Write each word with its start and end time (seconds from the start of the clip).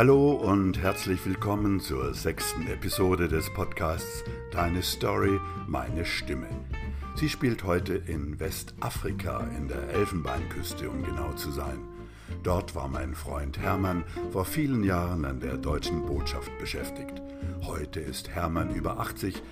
Hallo 0.00 0.32
und 0.32 0.78
herzlich 0.78 1.26
willkommen 1.26 1.78
zur 1.78 2.14
sechsten 2.14 2.66
Episode 2.68 3.28
des 3.28 3.52
Podcasts 3.52 4.24
Deine 4.50 4.82
Story, 4.82 5.38
meine 5.66 6.06
Stimme. 6.06 6.46
Sie 7.16 7.28
spielt 7.28 7.64
heute 7.64 7.96
in 7.96 8.40
Westafrika, 8.40 9.46
in 9.58 9.68
der 9.68 9.90
Elfenbeinküste, 9.90 10.88
um 10.88 11.04
genau 11.04 11.34
zu 11.34 11.50
sein. 11.50 11.80
Dort 12.42 12.74
war 12.74 12.88
mein 12.88 13.14
Freund 13.14 13.58
Hermann 13.58 14.04
vor 14.32 14.46
vielen 14.46 14.84
Jahren 14.84 15.26
an 15.26 15.38
der 15.38 15.58
deutschen 15.58 16.06
Botschaft 16.06 16.50
beschäftigt. 16.58 17.20
Heute 17.64 18.00
ist 18.00 18.30
Hermann 18.30 18.74
über 18.74 19.00
80. 19.00 19.42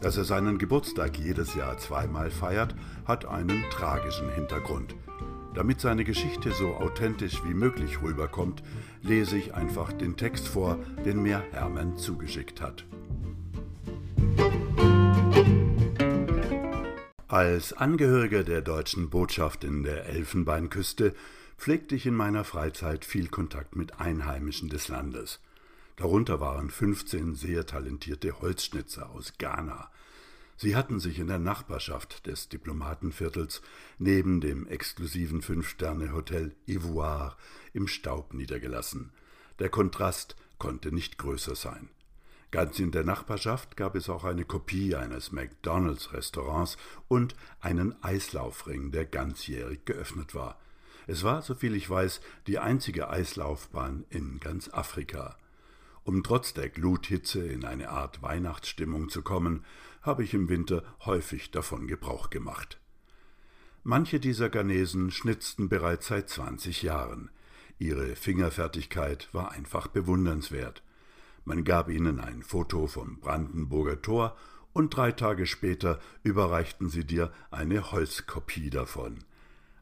Dass 0.00 0.16
er 0.16 0.24
seinen 0.24 0.56
Geburtstag 0.56 1.18
jedes 1.18 1.54
Jahr 1.54 1.76
zweimal 1.76 2.30
feiert, 2.30 2.74
hat 3.04 3.26
einen 3.26 3.62
tragischen 3.70 4.30
Hintergrund. 4.30 4.94
Damit 5.54 5.80
seine 5.80 6.04
Geschichte 6.04 6.52
so 6.52 6.76
authentisch 6.76 7.42
wie 7.44 7.52
möglich 7.52 8.00
rüberkommt, 8.00 8.62
lese 9.02 9.36
ich 9.36 9.54
einfach 9.54 9.92
den 9.92 10.16
Text 10.16 10.48
vor, 10.48 10.78
den 11.04 11.22
mir 11.22 11.42
Hermann 11.52 11.96
zugeschickt 11.96 12.60
hat. 12.60 12.84
Als 17.28 17.74
Angehöriger 17.74 18.42
der 18.42 18.62
deutschen 18.62 19.10
Botschaft 19.10 19.62
in 19.62 19.82
der 19.82 20.06
Elfenbeinküste 20.06 21.14
pflegte 21.58 21.94
ich 21.94 22.06
in 22.06 22.14
meiner 22.14 22.44
Freizeit 22.44 23.04
viel 23.04 23.28
Kontakt 23.28 23.76
mit 23.76 24.00
Einheimischen 24.00 24.68
des 24.68 24.88
Landes. 24.88 25.40
Darunter 25.96 26.40
waren 26.40 26.70
15 26.70 27.34
sehr 27.34 27.66
talentierte 27.66 28.40
Holzschnitzer 28.40 29.10
aus 29.10 29.34
Ghana. 29.36 29.90
Sie 30.60 30.74
hatten 30.74 30.98
sich 30.98 31.20
in 31.20 31.28
der 31.28 31.38
Nachbarschaft 31.38 32.26
des 32.26 32.48
Diplomatenviertels 32.48 33.62
neben 33.98 34.40
dem 34.40 34.66
exklusiven 34.66 35.40
Fünf-Sterne-Hotel 35.40 36.56
Ivoire 36.66 37.36
im 37.72 37.86
Staub 37.86 38.34
niedergelassen. 38.34 39.12
Der 39.60 39.68
Kontrast 39.68 40.34
konnte 40.58 40.90
nicht 40.90 41.16
größer 41.16 41.54
sein. 41.54 41.90
Ganz 42.50 42.80
in 42.80 42.90
der 42.90 43.04
Nachbarschaft 43.04 43.76
gab 43.76 43.94
es 43.94 44.08
auch 44.08 44.24
eine 44.24 44.44
Kopie 44.44 44.96
eines 44.96 45.30
McDonalds-Restaurants 45.30 46.76
und 47.06 47.36
einen 47.60 47.94
Eislaufring, 48.02 48.90
der 48.90 49.04
ganzjährig 49.04 49.84
geöffnet 49.84 50.34
war. 50.34 50.58
Es 51.06 51.22
war, 51.22 51.40
soviel 51.42 51.76
ich 51.76 51.88
weiß, 51.88 52.20
die 52.48 52.58
einzige 52.58 53.10
Eislaufbahn 53.10 54.06
in 54.10 54.40
ganz 54.40 54.68
Afrika. 54.70 55.36
Um 56.08 56.22
trotz 56.22 56.54
der 56.54 56.70
Gluthitze 56.70 57.46
in 57.46 57.66
eine 57.66 57.90
Art 57.90 58.22
Weihnachtsstimmung 58.22 59.10
zu 59.10 59.20
kommen, 59.20 59.66
habe 60.00 60.24
ich 60.24 60.32
im 60.32 60.48
Winter 60.48 60.82
häufig 61.04 61.50
davon 61.50 61.86
Gebrauch 61.86 62.30
gemacht. 62.30 62.80
Manche 63.84 64.18
dieser 64.18 64.48
Ghanesen 64.48 65.10
schnitzten 65.10 65.68
bereits 65.68 66.06
seit 66.06 66.30
zwanzig 66.30 66.80
Jahren. 66.80 67.28
Ihre 67.78 68.16
Fingerfertigkeit 68.16 69.28
war 69.34 69.52
einfach 69.52 69.86
bewundernswert. 69.88 70.82
Man 71.44 71.62
gab 71.62 71.90
ihnen 71.90 72.20
ein 72.20 72.42
Foto 72.42 72.86
vom 72.86 73.20
Brandenburger 73.20 74.00
Tor 74.00 74.34
und 74.72 74.96
drei 74.96 75.12
Tage 75.12 75.44
später 75.44 76.00
überreichten 76.22 76.88
sie 76.88 77.04
dir 77.04 77.34
eine 77.50 77.92
Holzkopie 77.92 78.70
davon. 78.70 79.18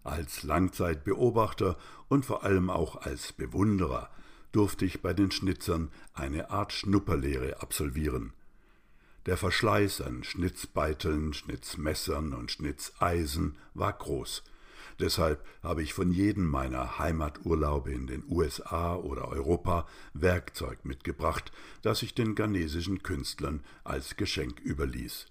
Als 0.03 0.43
Langzeitbeobachter 0.43 1.79
und 2.09 2.27
vor 2.27 2.43
allem 2.43 2.69
auch 2.69 2.97
als 3.03 3.33
Bewunderer 3.33 4.11
durfte 4.57 4.87
ich 4.87 5.03
bei 5.03 5.13
den 5.13 5.31
Schnitzern 5.31 5.91
eine 6.15 6.49
Art 6.49 6.73
Schnupperlehre 6.73 7.61
absolvieren. 7.61 8.33
Der 9.27 9.37
Verschleiß 9.37 10.01
an 10.01 10.25
Schnitzbeiteln, 10.25 11.35
Schnitzmessern 11.35 12.33
und 12.33 12.51
Schnitzeisen 12.51 13.59
war 13.75 13.93
groß. 13.93 14.45
Deshalb 14.99 15.45
habe 15.63 15.83
ich 15.83 15.93
von 15.93 16.11
jedem 16.11 16.47
meiner 16.47 16.99
Heimaturlaube 16.99 17.93
in 17.93 18.07
den 18.07 18.25
USA 18.31 18.95
oder 18.95 19.29
Europa 19.29 19.87
Werkzeug 20.15 20.87
mitgebracht, 20.87 21.53
das 21.83 22.03
ich 22.03 22.15
den 22.15 22.35
ghanesischen 22.35 23.03
Künstlern 23.03 23.63
als 23.85 24.17
Geschenk 24.17 24.61
überließ. 24.61 25.27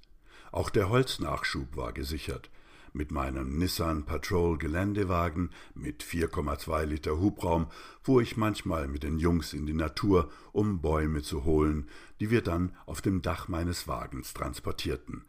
Auch 0.52 0.70
der 0.70 0.90
Holznachschub 0.90 1.76
war 1.76 1.94
gesichert 1.94 2.52
mit 2.96 3.12
meinem 3.12 3.58
Nissan 3.58 4.06
Patrol 4.06 4.58
Geländewagen 4.58 5.52
mit 5.76 6.04
4,2 6.04 6.86
Liter 6.86 7.20
Hubraum 7.20 7.68
fuhr 8.02 8.22
ich 8.22 8.38
manchmal 8.38 8.88
mit 8.88 9.04
den 9.04 9.20
Jungs 9.20 9.54
in 9.54 9.66
die 9.66 9.74
Natur, 9.74 10.32
um 10.54 10.82
Bäume 10.82 11.22
zu 11.22 11.44
holen, 11.44 11.90
die 12.20 12.32
wir 12.32 12.42
dann 12.42 12.72
auf 12.86 13.02
dem 13.02 13.22
Dach 13.22 13.48
meines 13.48 13.88
Wagens 13.88 14.34
transportierten. 14.34 15.26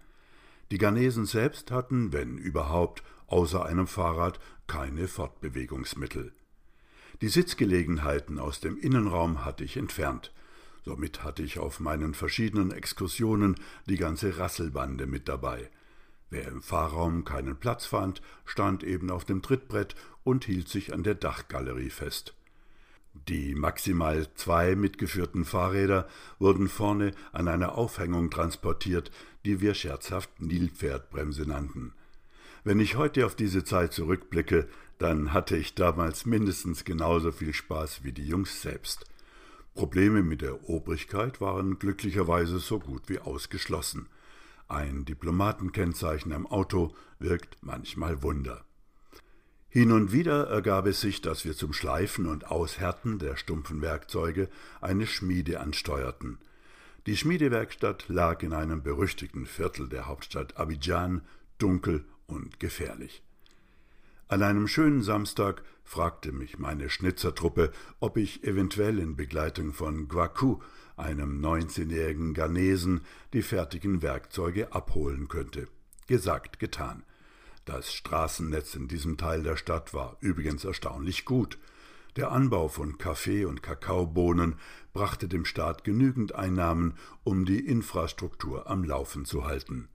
Die 0.70 0.78
Ghanesen 0.78 1.26
selbst 1.26 1.70
hatten, 1.70 2.12
wenn 2.12 2.38
überhaupt, 2.38 3.02
außer 3.26 3.64
einem 3.64 3.86
Fahrrad 3.86 4.40
keine 4.66 5.08
Fortbewegungsmittel. 5.08 6.32
Die 7.20 7.28
Sitzgelegenheiten 7.28 8.38
aus 8.38 8.60
dem 8.60 8.78
Innenraum 8.78 9.44
hatte 9.44 9.64
ich 9.64 9.76
entfernt. 9.76 10.32
Somit 10.84 11.24
hatte 11.24 11.42
ich 11.42 11.58
auf 11.58 11.80
meinen 11.80 12.14
verschiedenen 12.14 12.70
Exkursionen 12.70 13.56
die 13.86 13.96
ganze 13.96 14.38
Rasselbande 14.38 15.06
mit 15.06 15.28
dabei. 15.28 15.70
Wer 16.36 16.48
im 16.48 16.60
Fahrraum 16.60 17.24
keinen 17.24 17.56
Platz 17.56 17.86
fand, 17.86 18.20
stand 18.44 18.84
eben 18.84 19.10
auf 19.10 19.24
dem 19.24 19.40
Trittbrett 19.40 19.94
und 20.22 20.44
hielt 20.44 20.68
sich 20.68 20.92
an 20.92 21.02
der 21.02 21.14
Dachgalerie 21.14 21.88
fest. 21.88 22.34
Die 23.26 23.54
maximal 23.54 24.28
zwei 24.34 24.76
mitgeführten 24.76 25.46
Fahrräder 25.46 26.06
wurden 26.38 26.68
vorne 26.68 27.12
an 27.32 27.48
einer 27.48 27.78
Aufhängung 27.78 28.28
transportiert, 28.28 29.10
die 29.46 29.62
wir 29.62 29.72
scherzhaft 29.72 30.28
Nilpferdbremse 30.38 31.48
nannten. 31.48 31.94
Wenn 32.64 32.80
ich 32.80 32.96
heute 32.96 33.24
auf 33.24 33.34
diese 33.34 33.64
Zeit 33.64 33.94
zurückblicke, 33.94 34.68
dann 34.98 35.32
hatte 35.32 35.56
ich 35.56 35.74
damals 35.74 36.26
mindestens 36.26 36.84
genauso 36.84 37.32
viel 37.32 37.54
Spaß 37.54 38.04
wie 38.04 38.12
die 38.12 38.26
Jungs 38.26 38.60
selbst. 38.60 39.06
Probleme 39.74 40.22
mit 40.22 40.42
der 40.42 40.68
Obrigkeit 40.68 41.40
waren 41.40 41.78
glücklicherweise 41.78 42.58
so 42.58 42.78
gut 42.78 43.04
wie 43.08 43.20
ausgeschlossen. 43.20 44.10
Ein 44.68 45.04
Diplomatenkennzeichen 45.04 46.32
am 46.32 46.46
Auto 46.46 46.92
wirkt 47.18 47.56
manchmal 47.62 48.22
Wunder. 48.22 48.64
Hin 49.68 49.92
und 49.92 50.10
wieder 50.10 50.48
ergab 50.48 50.86
es 50.86 51.00
sich, 51.00 51.20
dass 51.20 51.44
wir 51.44 51.54
zum 51.54 51.72
Schleifen 51.72 52.26
und 52.26 52.46
Aushärten 52.50 53.18
der 53.18 53.36
stumpfen 53.36 53.80
Werkzeuge 53.80 54.48
eine 54.80 55.06
Schmiede 55.06 55.60
ansteuerten. 55.60 56.38
Die 57.06 57.16
Schmiedewerkstatt 57.16 58.08
lag 58.08 58.42
in 58.42 58.52
einem 58.52 58.82
berüchtigten 58.82 59.46
Viertel 59.46 59.88
der 59.88 60.06
Hauptstadt 60.06 60.56
Abidjan, 60.56 61.22
dunkel 61.58 62.04
und 62.26 62.58
gefährlich. 62.58 63.22
An 64.28 64.42
einem 64.42 64.66
schönen 64.66 65.02
Samstag 65.02 65.62
fragte 65.84 66.32
mich 66.32 66.58
meine 66.58 66.90
Schnitzertruppe, 66.90 67.70
ob 68.00 68.16
ich 68.16 68.42
eventuell 68.42 68.98
in 68.98 69.14
Begleitung 69.14 69.72
von 69.72 70.08
Gwaku, 70.08 70.58
einem 70.96 71.40
neunzehnjährigen 71.40 72.34
Ghanesen, 72.34 73.02
die 73.32 73.42
fertigen 73.42 74.02
Werkzeuge 74.02 74.72
abholen 74.72 75.28
könnte. 75.28 75.68
Gesagt, 76.06 76.58
getan. 76.58 77.04
Das 77.64 77.92
Straßennetz 77.92 78.74
in 78.74 78.88
diesem 78.88 79.16
Teil 79.16 79.42
der 79.42 79.56
Stadt 79.56 79.92
war 79.92 80.16
übrigens 80.20 80.64
erstaunlich 80.64 81.24
gut. 81.24 81.58
Der 82.14 82.32
Anbau 82.32 82.68
von 82.68 82.96
Kaffee 82.96 83.44
und 83.44 83.62
Kakaobohnen 83.62 84.54
brachte 84.94 85.28
dem 85.28 85.44
Staat 85.44 85.84
genügend 85.84 86.34
Einnahmen, 86.34 86.94
um 87.24 87.44
die 87.44 87.58
Infrastruktur 87.58 88.70
am 88.70 88.84
Laufen 88.84 89.24
zu 89.24 89.44
halten. 89.44 89.88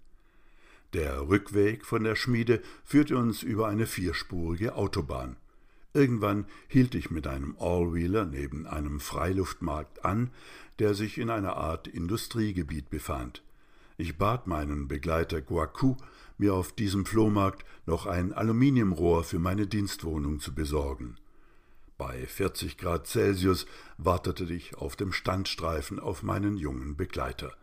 Der 0.93 1.29
Rückweg 1.29 1.85
von 1.85 2.03
der 2.03 2.15
Schmiede 2.15 2.61
führte 2.83 3.17
uns 3.17 3.41
über 3.41 3.69
eine 3.69 3.87
vierspurige 3.87 4.75
Autobahn. 4.75 5.37
Irgendwann 5.93 6.45
hielt 6.67 6.95
ich 6.95 7.11
mit 7.11 7.27
einem 7.27 7.55
Allwheeler 7.59 8.25
neben 8.25 8.65
einem 8.65 8.99
Freiluftmarkt 8.99 10.05
an, 10.05 10.29
der 10.79 10.93
sich 10.93 11.17
in 11.17 11.29
einer 11.29 11.57
Art 11.57 11.87
Industriegebiet 11.87 12.89
befand. 12.89 13.43
Ich 13.97 14.17
bat 14.17 14.47
meinen 14.47 14.87
Begleiter 14.87 15.41
Guacu, 15.41 15.97
mir 16.37 16.53
auf 16.55 16.71
diesem 16.71 17.05
Flohmarkt 17.05 17.65
noch 17.85 18.05
ein 18.05 18.33
Aluminiumrohr 18.33 19.23
für 19.23 19.37
meine 19.37 19.67
Dienstwohnung 19.67 20.39
zu 20.39 20.55
besorgen. 20.55 21.17
Bei 21.97 22.25
40 22.25 22.77
Grad 22.77 23.05
Celsius 23.05 23.67
wartete 23.99 24.51
ich 24.51 24.75
auf 24.75 24.95
dem 24.95 25.11
Standstreifen 25.11 25.99
auf 25.99 26.23
meinen 26.23 26.57
jungen 26.57 26.95
Begleiter. 26.95 27.53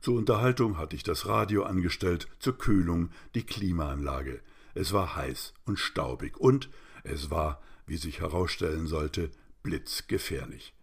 Zur 0.00 0.16
Unterhaltung 0.16 0.78
hatte 0.78 0.96
ich 0.96 1.02
das 1.02 1.26
Radio 1.26 1.64
angestellt, 1.64 2.28
zur 2.38 2.56
Kühlung 2.56 3.10
die 3.34 3.42
Klimaanlage. 3.42 4.40
Es 4.74 4.92
war 4.92 5.16
heiß 5.16 5.52
und 5.66 5.78
staubig 5.78 6.38
und 6.38 6.70
es 7.06 7.30
war, 7.30 7.60
wie 7.86 7.96
sich 7.96 8.20
herausstellen 8.20 8.86
sollte, 8.86 9.30
blitzgefährlich. 9.62 10.74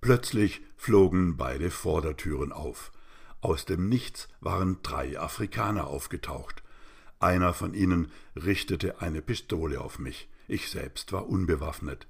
Plötzlich 0.00 0.60
flogen 0.76 1.36
beide 1.36 1.70
Vordertüren 1.70 2.52
auf. 2.52 2.92
Aus 3.40 3.64
dem 3.64 3.88
Nichts 3.88 4.28
waren 4.40 4.78
drei 4.82 5.18
Afrikaner 5.18 5.86
aufgetaucht. 5.86 6.62
Einer 7.18 7.54
von 7.54 7.74
ihnen 7.74 8.10
richtete 8.34 9.00
eine 9.00 9.22
Pistole 9.22 9.80
auf 9.80 9.98
mich. 9.98 10.28
Ich 10.48 10.70
selbst 10.70 11.12
war 11.12 11.28
unbewaffnet. 11.28 12.06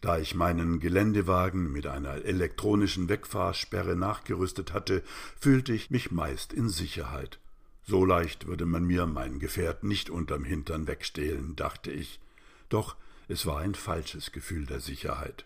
Da 0.00 0.18
ich 0.18 0.34
meinen 0.34 0.78
Geländewagen 0.78 1.72
mit 1.72 1.86
einer 1.86 2.24
elektronischen 2.24 3.08
Wegfahrsperre 3.08 3.96
nachgerüstet 3.96 4.72
hatte, 4.72 5.02
fühlte 5.38 5.72
ich 5.72 5.90
mich 5.90 6.10
meist 6.10 6.52
in 6.52 6.68
Sicherheit. 6.68 7.40
So 7.84 8.04
leicht 8.04 8.46
würde 8.46 8.66
man 8.66 8.84
mir 8.84 9.06
mein 9.06 9.38
Gefährt 9.38 9.82
nicht 9.82 10.10
unterm 10.10 10.44
Hintern 10.44 10.86
wegstehlen, 10.86 11.56
dachte 11.56 11.90
ich. 11.90 12.20
Doch 12.68 12.96
es 13.28 13.46
war 13.46 13.58
ein 13.58 13.74
falsches 13.74 14.32
Gefühl 14.32 14.66
der 14.66 14.80
Sicherheit. 14.80 15.44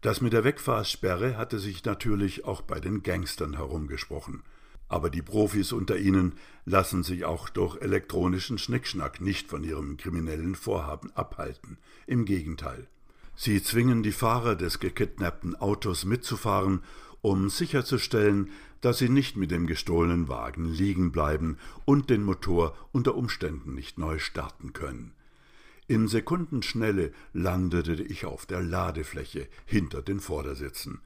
Das 0.00 0.20
mit 0.20 0.32
der 0.32 0.44
Wegfahrsperre 0.44 1.36
hatte 1.36 1.58
sich 1.58 1.84
natürlich 1.84 2.44
auch 2.44 2.62
bei 2.62 2.78
den 2.78 3.02
Gangstern 3.02 3.56
herumgesprochen. 3.56 4.42
Aber 4.88 5.10
die 5.10 5.22
Profis 5.22 5.72
unter 5.72 5.98
ihnen 5.98 6.34
lassen 6.64 7.02
sich 7.02 7.24
auch 7.24 7.48
durch 7.48 7.80
elektronischen 7.80 8.58
Schnickschnack 8.58 9.20
nicht 9.20 9.48
von 9.48 9.64
ihrem 9.64 9.96
kriminellen 9.96 10.54
Vorhaben 10.54 11.10
abhalten. 11.12 11.78
Im 12.06 12.24
Gegenteil. 12.24 12.86
Sie 13.34 13.62
zwingen 13.62 14.02
die 14.02 14.12
Fahrer 14.12 14.56
des 14.56 14.80
gekidnappten 14.80 15.56
Autos 15.56 16.04
mitzufahren, 16.04 16.82
um 17.20 17.50
sicherzustellen, 17.50 18.50
dass 18.80 18.98
sie 18.98 19.08
nicht 19.08 19.36
mit 19.36 19.50
dem 19.50 19.66
gestohlenen 19.66 20.28
Wagen 20.28 20.64
liegen 20.64 21.12
bleiben 21.12 21.58
und 21.84 22.10
den 22.10 22.22
Motor 22.22 22.76
unter 22.92 23.14
Umständen 23.16 23.74
nicht 23.74 23.98
neu 23.98 24.18
starten 24.18 24.72
können. 24.72 25.12
In 25.90 26.06
Sekundenschnelle 26.06 27.12
landete 27.32 27.94
ich 27.94 28.26
auf 28.26 28.44
der 28.44 28.62
Ladefläche 28.62 29.48
hinter 29.64 30.02
den 30.02 30.20
Vordersitzen. 30.20 31.00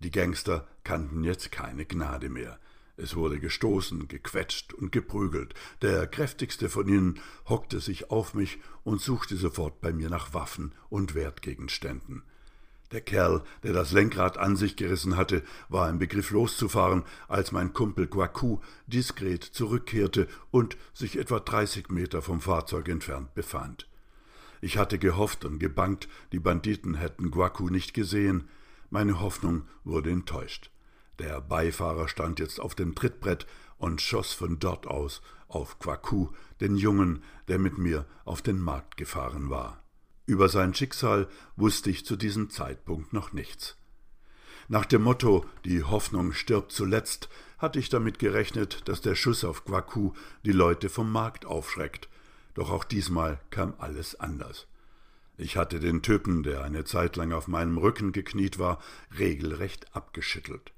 Die 0.00 0.10
Gangster 0.10 0.66
kannten 0.82 1.22
jetzt 1.24 1.52
keine 1.52 1.84
Gnade 1.84 2.30
mehr. 2.30 2.58
Es 2.96 3.16
wurde 3.16 3.38
gestoßen, 3.38 4.08
gequetscht 4.08 4.72
und 4.72 4.92
geprügelt. 4.92 5.52
Der 5.82 6.06
kräftigste 6.06 6.70
von 6.70 6.88
ihnen 6.88 7.20
hockte 7.46 7.80
sich 7.80 8.10
auf 8.10 8.32
mich 8.32 8.60
und 8.82 9.02
suchte 9.02 9.36
sofort 9.36 9.82
bei 9.82 9.92
mir 9.92 10.08
nach 10.08 10.32
Waffen 10.32 10.72
und 10.88 11.14
Wertgegenständen. 11.14 12.22
Der 12.92 13.02
Kerl, 13.02 13.42
der 13.62 13.74
das 13.74 13.92
Lenkrad 13.92 14.38
an 14.38 14.56
sich 14.56 14.76
gerissen 14.76 15.18
hatte, 15.18 15.42
war 15.68 15.90
im 15.90 15.98
Begriff 15.98 16.30
loszufahren, 16.30 17.02
als 17.28 17.52
mein 17.52 17.74
Kumpel 17.74 18.06
Guacu 18.06 18.60
diskret 18.86 19.44
zurückkehrte 19.44 20.28
und 20.50 20.78
sich 20.94 21.18
etwa 21.18 21.40
dreißig 21.40 21.90
Meter 21.90 22.22
vom 22.22 22.40
Fahrzeug 22.40 22.88
entfernt 22.88 23.34
befand. 23.34 23.86
Ich 24.64 24.78
hatte 24.78 24.98
gehofft 24.98 25.44
und 25.44 25.58
gebangt, 25.58 26.08
die 26.32 26.38
Banditen 26.38 26.94
hätten 26.94 27.30
Guacu 27.30 27.68
nicht 27.68 27.92
gesehen. 27.92 28.48
Meine 28.88 29.20
Hoffnung 29.20 29.68
wurde 29.84 30.10
enttäuscht. 30.10 30.70
Der 31.18 31.42
Beifahrer 31.42 32.08
stand 32.08 32.40
jetzt 32.40 32.60
auf 32.60 32.74
dem 32.74 32.94
Trittbrett 32.94 33.46
und 33.76 34.00
schoss 34.00 34.32
von 34.32 34.58
dort 34.58 34.86
aus 34.86 35.20
auf 35.48 35.78
Quaku, 35.80 36.28
den 36.62 36.76
Jungen, 36.76 37.22
der 37.46 37.58
mit 37.58 37.76
mir 37.76 38.06
auf 38.24 38.40
den 38.40 38.58
Markt 38.58 38.96
gefahren 38.96 39.50
war. 39.50 39.84
Über 40.24 40.48
sein 40.48 40.72
Schicksal 40.72 41.28
wusste 41.56 41.90
ich 41.90 42.06
zu 42.06 42.16
diesem 42.16 42.48
Zeitpunkt 42.48 43.12
noch 43.12 43.34
nichts. 43.34 43.76
Nach 44.68 44.86
dem 44.86 45.02
Motto 45.02 45.44
Die 45.66 45.82
Hoffnung 45.82 46.32
stirbt 46.32 46.72
zuletzt 46.72 47.28
hatte 47.58 47.78
ich 47.78 47.90
damit 47.90 48.18
gerechnet, 48.18 48.88
dass 48.88 49.02
der 49.02 49.14
Schuss 49.14 49.44
auf 49.44 49.66
Quaku 49.66 50.14
die 50.46 50.52
Leute 50.52 50.88
vom 50.88 51.12
Markt 51.12 51.44
aufschreckt 51.44 52.08
doch 52.54 52.70
auch 52.70 52.84
diesmal 52.84 53.40
kam 53.50 53.74
alles 53.78 54.18
anders. 54.18 54.66
Ich 55.36 55.56
hatte 55.56 55.80
den 55.80 56.02
Typen, 56.02 56.44
der 56.44 56.62
eine 56.62 56.84
Zeit 56.84 57.16
lang 57.16 57.32
auf 57.32 57.48
meinem 57.48 57.76
Rücken 57.76 58.12
gekniet 58.12 58.58
war, 58.58 58.80
regelrecht 59.18 59.94
abgeschüttelt. 59.94 60.72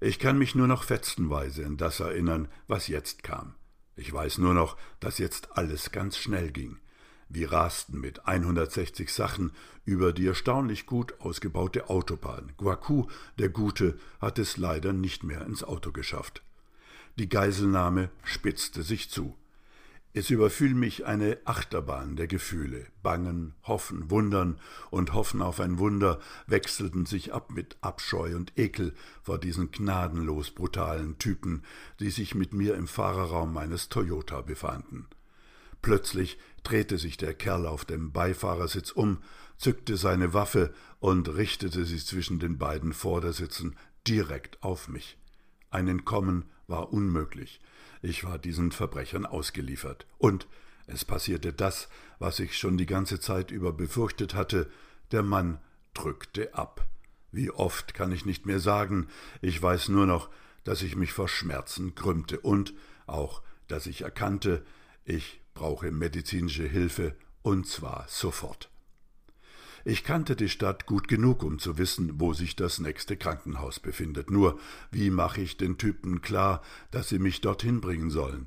Ich 0.00 0.18
kann 0.18 0.38
mich 0.38 0.54
nur 0.54 0.66
noch 0.66 0.84
fetzenweise 0.84 1.64
an 1.64 1.76
das 1.76 2.00
erinnern, 2.00 2.48
was 2.68 2.88
jetzt 2.88 3.22
kam. 3.22 3.54
Ich 3.96 4.12
weiß 4.12 4.38
nur 4.38 4.54
noch, 4.54 4.76
dass 4.98 5.18
jetzt 5.18 5.56
alles 5.56 5.92
ganz 5.92 6.16
schnell 6.16 6.50
ging. 6.50 6.78
Wir 7.28 7.52
rasten 7.52 8.00
mit 8.00 8.26
160 8.26 9.12
Sachen 9.12 9.52
über 9.84 10.12
die 10.12 10.26
erstaunlich 10.26 10.84
gut 10.84 11.20
ausgebaute 11.20 11.88
Autobahn. 11.88 12.52
Guacu, 12.56 13.06
der 13.38 13.50
Gute, 13.50 13.98
hat 14.20 14.38
es 14.38 14.56
leider 14.56 14.92
nicht 14.92 15.22
mehr 15.22 15.46
ins 15.46 15.62
Auto 15.62 15.92
geschafft. 15.92 16.42
Die 17.18 17.28
Geiselnahme 17.28 18.10
spitzte 18.24 18.82
sich 18.82 19.10
zu. 19.10 19.36
Es 20.12 20.28
überfiel 20.28 20.74
mich 20.74 21.06
eine 21.06 21.38
Achterbahn 21.44 22.16
der 22.16 22.26
Gefühle. 22.26 22.86
Bangen, 23.00 23.54
Hoffen, 23.62 24.10
Wundern 24.10 24.58
und 24.90 25.14
Hoffen 25.14 25.40
auf 25.40 25.60
ein 25.60 25.78
Wunder 25.78 26.18
wechselten 26.48 27.06
sich 27.06 27.32
ab 27.32 27.52
mit 27.52 27.76
Abscheu 27.80 28.34
und 28.34 28.58
Ekel 28.58 28.92
vor 29.22 29.38
diesen 29.38 29.70
gnadenlos 29.70 30.50
brutalen 30.50 31.18
Typen, 31.18 31.62
die 32.00 32.10
sich 32.10 32.34
mit 32.34 32.52
mir 32.52 32.74
im 32.74 32.88
Fahrerraum 32.88 33.52
meines 33.52 33.88
Toyota 33.88 34.40
befanden. 34.40 35.06
Plötzlich 35.80 36.38
drehte 36.64 36.98
sich 36.98 37.16
der 37.16 37.32
Kerl 37.32 37.66
auf 37.66 37.84
dem 37.84 38.10
Beifahrersitz 38.10 38.90
um, 38.90 39.18
zückte 39.58 39.96
seine 39.96 40.34
Waffe 40.34 40.74
und 40.98 41.28
richtete 41.36 41.84
sie 41.84 41.98
zwischen 41.98 42.40
den 42.40 42.58
beiden 42.58 42.94
Vordersitzen 42.94 43.76
direkt 44.08 44.60
auf 44.60 44.88
mich. 44.88 45.18
Ein 45.70 45.86
Entkommen 45.86 46.46
war 46.66 46.92
unmöglich. 46.92 47.60
Ich 48.02 48.24
war 48.24 48.38
diesen 48.38 48.72
Verbrechern 48.72 49.26
ausgeliefert. 49.26 50.06
Und 50.18 50.46
es 50.86 51.04
passierte 51.04 51.52
das, 51.52 51.88
was 52.18 52.38
ich 52.38 52.58
schon 52.58 52.76
die 52.76 52.86
ganze 52.86 53.20
Zeit 53.20 53.50
über 53.50 53.72
befürchtet 53.72 54.34
hatte, 54.34 54.70
der 55.12 55.22
Mann 55.22 55.58
drückte 55.94 56.54
ab. 56.54 56.86
Wie 57.32 57.50
oft 57.50 57.94
kann 57.94 58.12
ich 58.12 58.24
nicht 58.24 58.46
mehr 58.46 58.60
sagen, 58.60 59.08
ich 59.40 59.60
weiß 59.60 59.88
nur 59.88 60.06
noch, 60.06 60.30
dass 60.64 60.82
ich 60.82 60.96
mich 60.96 61.12
vor 61.12 61.28
Schmerzen 61.28 61.94
krümmte 61.94 62.40
und 62.40 62.74
auch, 63.06 63.42
dass 63.68 63.86
ich 63.86 64.02
erkannte, 64.02 64.64
ich 65.04 65.40
brauche 65.54 65.90
medizinische 65.90 66.66
Hilfe 66.66 67.14
und 67.42 67.66
zwar 67.66 68.06
sofort. 68.08 68.69
Ich 69.84 70.04
kannte 70.04 70.36
die 70.36 70.48
Stadt 70.48 70.86
gut 70.86 71.08
genug, 71.08 71.42
um 71.42 71.58
zu 71.58 71.78
wissen, 71.78 72.20
wo 72.20 72.34
sich 72.34 72.56
das 72.56 72.78
nächste 72.80 73.16
Krankenhaus 73.16 73.80
befindet. 73.80 74.30
Nur, 74.30 74.58
wie 74.90 75.10
mache 75.10 75.40
ich 75.40 75.56
den 75.56 75.78
Typen 75.78 76.20
klar, 76.20 76.62
dass 76.90 77.08
sie 77.08 77.18
mich 77.18 77.40
dorthin 77.40 77.80
bringen 77.80 78.10
sollen? 78.10 78.46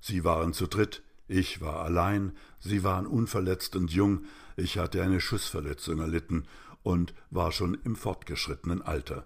Sie 0.00 0.24
waren 0.24 0.52
zu 0.52 0.66
dritt, 0.66 1.02
ich 1.26 1.62
war 1.62 1.82
allein, 1.82 2.32
sie 2.58 2.84
waren 2.84 3.06
unverletzt 3.06 3.76
und 3.76 3.90
jung, 3.92 4.24
ich 4.56 4.76
hatte 4.76 5.02
eine 5.02 5.20
Schussverletzung 5.20 6.00
erlitten 6.00 6.44
und 6.82 7.14
war 7.30 7.50
schon 7.50 7.78
im 7.84 7.96
fortgeschrittenen 7.96 8.82
Alter. 8.82 9.24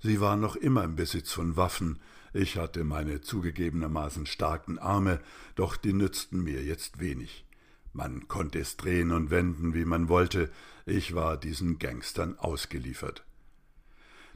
Sie 0.00 0.20
waren 0.20 0.40
noch 0.40 0.54
immer 0.54 0.84
im 0.84 0.94
Besitz 0.94 1.32
von 1.32 1.56
Waffen, 1.56 1.98
ich 2.32 2.56
hatte 2.56 2.84
meine 2.84 3.20
zugegebenermaßen 3.20 4.26
starken 4.26 4.78
Arme, 4.78 5.20
doch 5.56 5.76
die 5.76 5.92
nützten 5.92 6.44
mir 6.44 6.62
jetzt 6.62 7.00
wenig. 7.00 7.44
Man 7.92 8.28
konnte 8.28 8.60
es 8.60 8.76
drehen 8.76 9.10
und 9.10 9.30
wenden, 9.30 9.74
wie 9.74 9.84
man 9.84 10.08
wollte, 10.08 10.50
ich 10.86 11.14
war 11.14 11.36
diesen 11.36 11.78
Gangstern 11.78 12.38
ausgeliefert. 12.38 13.24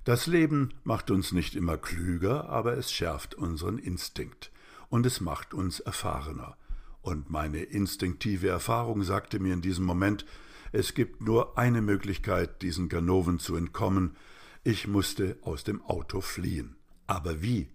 Das 0.04 0.26
Leben 0.26 0.74
macht 0.82 1.10
uns 1.10 1.32
nicht 1.32 1.54
immer 1.54 1.78
klüger, 1.78 2.48
aber 2.48 2.76
es 2.76 2.92
schärft 2.92 3.34
unseren 3.34 3.78
Instinkt 3.78 4.52
und 4.90 5.06
es 5.06 5.20
macht 5.20 5.54
uns 5.54 5.80
erfahrener. 5.80 6.56
Und 7.00 7.30
meine 7.30 7.62
instinktive 7.62 8.48
Erfahrung 8.48 9.02
sagte 9.02 9.38
mir 9.38 9.54
in 9.54 9.62
diesem 9.62 9.84
Moment, 9.84 10.26
es 10.72 10.94
gibt 10.94 11.20
nur 11.20 11.56
eine 11.56 11.82
Möglichkeit, 11.82 12.60
diesen 12.62 12.88
Ganoven 12.88 13.38
zu 13.38 13.56
entkommen, 13.56 14.16
ich 14.62 14.88
musste 14.88 15.38
aus 15.42 15.62
dem 15.62 15.82
Auto 15.82 16.20
fliehen. 16.20 16.76
Aber 17.06 17.42
wie? 17.42 17.68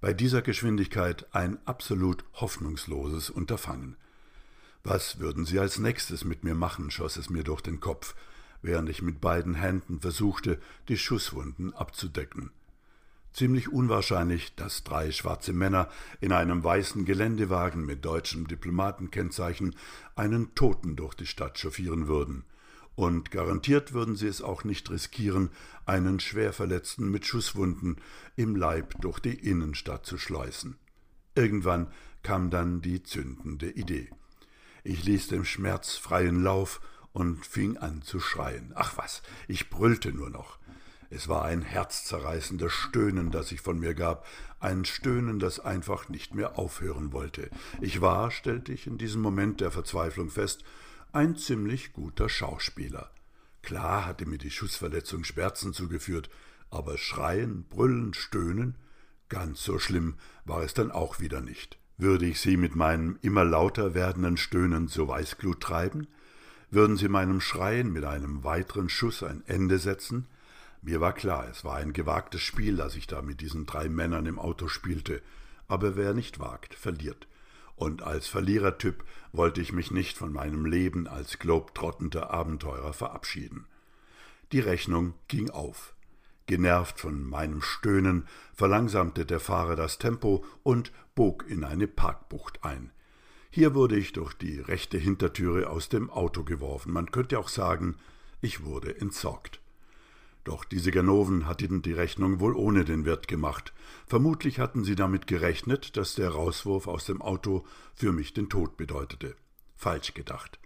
Bei 0.00 0.12
dieser 0.12 0.42
Geschwindigkeit 0.42 1.26
ein 1.34 1.58
absolut 1.66 2.24
hoffnungsloses 2.34 3.30
Unterfangen. 3.30 3.96
Was 4.88 5.18
würden 5.18 5.44
Sie 5.44 5.58
als 5.58 5.80
nächstes 5.80 6.24
mit 6.24 6.44
mir 6.44 6.54
machen, 6.54 6.92
schoss 6.92 7.16
es 7.16 7.28
mir 7.28 7.42
durch 7.42 7.60
den 7.60 7.80
Kopf, 7.80 8.14
während 8.62 8.88
ich 8.88 9.02
mit 9.02 9.20
beiden 9.20 9.54
Händen 9.54 9.98
versuchte, 9.98 10.60
die 10.86 10.96
Schusswunden 10.96 11.74
abzudecken. 11.74 12.52
Ziemlich 13.32 13.68
unwahrscheinlich, 13.68 14.54
dass 14.54 14.84
drei 14.84 15.10
schwarze 15.10 15.52
Männer 15.52 15.88
in 16.20 16.30
einem 16.30 16.62
weißen 16.62 17.04
Geländewagen 17.04 17.84
mit 17.84 18.04
deutschem 18.04 18.46
Diplomatenkennzeichen 18.46 19.74
einen 20.14 20.54
Toten 20.54 20.94
durch 20.94 21.14
die 21.14 21.26
Stadt 21.26 21.58
chauffieren 21.58 22.06
würden. 22.06 22.44
Und 22.94 23.32
garantiert 23.32 23.92
würden 23.92 24.14
sie 24.14 24.28
es 24.28 24.40
auch 24.40 24.62
nicht 24.62 24.88
riskieren, 24.88 25.50
einen 25.84 26.20
Schwerverletzten 26.20 27.10
mit 27.10 27.26
Schusswunden 27.26 27.96
im 28.36 28.54
Leib 28.54 29.00
durch 29.00 29.18
die 29.18 29.34
Innenstadt 29.34 30.06
zu 30.06 30.16
schleusen. 30.16 30.76
Irgendwann 31.34 31.88
kam 32.22 32.50
dann 32.50 32.82
die 32.82 33.02
zündende 33.02 33.68
Idee. 33.68 34.10
Ich 34.88 35.02
ließ 35.02 35.26
dem 35.26 35.44
Schmerz 35.44 35.96
freien 35.96 36.44
Lauf 36.44 36.80
und 37.12 37.44
fing 37.44 37.76
an 37.76 38.02
zu 38.02 38.20
schreien. 38.20 38.70
Ach 38.76 38.96
was, 38.96 39.20
ich 39.48 39.68
brüllte 39.68 40.12
nur 40.12 40.30
noch. 40.30 40.60
Es 41.10 41.26
war 41.26 41.44
ein 41.44 41.62
herzzerreißendes 41.62 42.72
Stöhnen, 42.72 43.32
das 43.32 43.50
ich 43.50 43.60
von 43.60 43.80
mir 43.80 43.94
gab, 43.94 44.24
ein 44.60 44.84
Stöhnen, 44.84 45.40
das 45.40 45.58
einfach 45.58 46.08
nicht 46.08 46.36
mehr 46.36 46.56
aufhören 46.56 47.12
wollte. 47.12 47.50
Ich 47.80 48.00
war, 48.00 48.30
stellte 48.30 48.72
ich 48.72 48.86
in 48.86 48.96
diesem 48.96 49.22
Moment 49.22 49.60
der 49.60 49.72
Verzweiflung 49.72 50.30
fest, 50.30 50.62
ein 51.10 51.34
ziemlich 51.34 51.92
guter 51.92 52.28
Schauspieler. 52.28 53.10
Klar 53.62 54.06
hatte 54.06 54.24
mir 54.24 54.38
die 54.38 54.52
Schussverletzung 54.52 55.24
Schmerzen 55.24 55.72
zugeführt, 55.72 56.30
aber 56.70 56.96
schreien, 56.96 57.64
brüllen, 57.64 58.14
stöhnen, 58.14 58.78
ganz 59.28 59.64
so 59.64 59.80
schlimm 59.80 60.14
war 60.44 60.62
es 60.62 60.74
dann 60.74 60.92
auch 60.92 61.18
wieder 61.18 61.40
nicht. 61.40 61.76
Würde 61.98 62.26
ich 62.26 62.40
sie 62.40 62.58
mit 62.58 62.76
meinem 62.76 63.18
immer 63.22 63.44
lauter 63.44 63.94
werdenden 63.94 64.36
Stöhnen 64.36 64.88
zur 64.88 65.08
Weißglut 65.08 65.62
treiben? 65.62 66.06
Würden 66.70 66.98
sie 66.98 67.08
meinem 67.08 67.40
Schreien 67.40 67.90
mit 67.90 68.04
einem 68.04 68.44
weiteren 68.44 68.90
Schuss 68.90 69.22
ein 69.22 69.42
Ende 69.46 69.78
setzen? 69.78 70.26
Mir 70.82 71.00
war 71.00 71.14
klar, 71.14 71.48
es 71.50 71.64
war 71.64 71.76
ein 71.76 71.94
gewagtes 71.94 72.42
Spiel, 72.42 72.76
das 72.76 72.96
ich 72.96 73.06
da 73.06 73.22
mit 73.22 73.40
diesen 73.40 73.64
drei 73.64 73.88
Männern 73.88 74.26
im 74.26 74.38
Auto 74.38 74.68
spielte. 74.68 75.22
Aber 75.68 75.96
wer 75.96 76.12
nicht 76.12 76.38
wagt, 76.38 76.74
verliert. 76.74 77.26
Und 77.76 78.02
als 78.02 78.26
Verlierertyp 78.26 79.02
wollte 79.32 79.62
ich 79.62 79.72
mich 79.72 79.90
nicht 79.90 80.18
von 80.18 80.32
meinem 80.32 80.66
Leben 80.66 81.06
als 81.06 81.38
globetrottender 81.38 82.30
Abenteurer 82.30 82.92
verabschieden. 82.92 83.66
Die 84.52 84.60
Rechnung 84.60 85.14
ging 85.28 85.48
auf. 85.50 85.95
Genervt 86.46 87.00
von 87.00 87.24
meinem 87.24 87.60
Stöhnen 87.60 88.26
verlangsamte 88.54 89.26
der 89.26 89.40
Fahrer 89.40 89.76
das 89.76 89.98
Tempo 89.98 90.44
und 90.62 90.92
bog 91.14 91.44
in 91.48 91.64
eine 91.64 91.88
Parkbucht 91.88 92.62
ein. 92.62 92.92
Hier 93.50 93.74
wurde 93.74 93.96
ich 93.96 94.12
durch 94.12 94.34
die 94.34 94.60
rechte 94.60 94.98
Hintertüre 94.98 95.70
aus 95.70 95.88
dem 95.88 96.10
Auto 96.10 96.44
geworfen. 96.44 96.92
Man 96.92 97.10
könnte 97.10 97.38
auch 97.38 97.48
sagen, 97.48 97.96
ich 98.40 98.64
wurde 98.64 99.00
entsorgt. 99.00 99.60
Doch 100.44 100.64
diese 100.64 100.92
Ganoven 100.92 101.48
hatten 101.48 101.82
die 101.82 101.92
Rechnung 101.92 102.38
wohl 102.38 102.54
ohne 102.54 102.84
den 102.84 103.04
Wirt 103.04 103.26
gemacht. 103.26 103.72
Vermutlich 104.06 104.60
hatten 104.60 104.84
sie 104.84 104.94
damit 104.94 105.26
gerechnet, 105.26 105.96
dass 105.96 106.14
der 106.14 106.30
Rauswurf 106.30 106.86
aus 106.86 107.06
dem 107.06 107.20
Auto 107.20 107.64
für 107.94 108.12
mich 108.12 108.32
den 108.32 108.48
Tod 108.48 108.76
bedeutete. 108.76 109.34
Falsch 109.74 110.14
gedacht. 110.14 110.60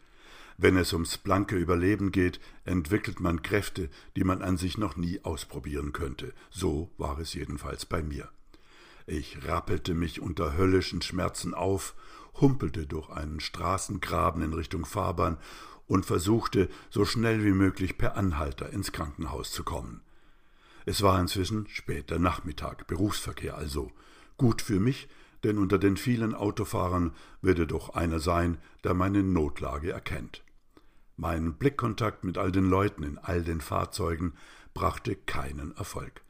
Wenn 0.63 0.77
es 0.77 0.93
ums 0.93 1.17
blanke 1.17 1.57
Überleben 1.57 2.13
geht, 2.13 2.39
entwickelt 2.67 3.19
man 3.19 3.41
Kräfte, 3.41 3.89
die 4.15 4.25
man 4.25 4.43
an 4.43 4.59
sich 4.59 4.77
noch 4.77 4.95
nie 4.95 5.25
ausprobieren 5.25 5.95
könnte. 5.95 6.35
So 6.51 6.91
war 6.99 7.19
es 7.19 7.33
jedenfalls 7.33 7.87
bei 7.87 8.03
mir. 8.03 8.29
Ich 9.07 9.39
rappelte 9.47 9.95
mich 9.95 10.21
unter 10.21 10.59
höllischen 10.59 11.01
Schmerzen 11.01 11.55
auf, 11.55 11.95
humpelte 12.43 12.87
durch 12.87 13.09
einen 13.09 13.41
Straßengraben 13.41 14.43
in 14.43 14.53
Richtung 14.53 14.85
Fahrbahn 14.85 15.39
und 15.87 16.05
versuchte, 16.05 16.69
so 16.91 17.07
schnell 17.07 17.43
wie 17.43 17.53
möglich 17.53 17.97
per 17.97 18.19
Anhalter 18.19 18.69
ins 18.69 18.93
Krankenhaus 18.93 19.53
zu 19.53 19.65
kommen. 19.65 20.03
Es 20.85 21.01
war 21.01 21.19
inzwischen 21.19 21.69
später 21.69 22.19
Nachmittag, 22.19 22.87
Berufsverkehr 22.87 23.57
also. 23.57 23.91
Gut 24.37 24.61
für 24.61 24.79
mich, 24.79 25.09
denn 25.43 25.57
unter 25.57 25.79
den 25.79 25.97
vielen 25.97 26.35
Autofahrern 26.35 27.15
würde 27.41 27.67
doch 27.67 27.95
einer 27.95 28.19
sein, 28.19 28.59
der 28.85 28.93
meine 28.93 29.23
Notlage 29.23 29.91
erkennt. 29.91 30.43
Mein 31.23 31.53
Blickkontakt 31.53 32.25
mit 32.25 32.39
all 32.39 32.51
den 32.51 32.65
Leuten 32.65 33.03
in 33.03 33.19
all 33.19 33.43
den 33.43 33.61
Fahrzeugen 33.61 34.33
brachte 34.73 35.15
keinen 35.15 35.77
Erfolg. 35.77 36.23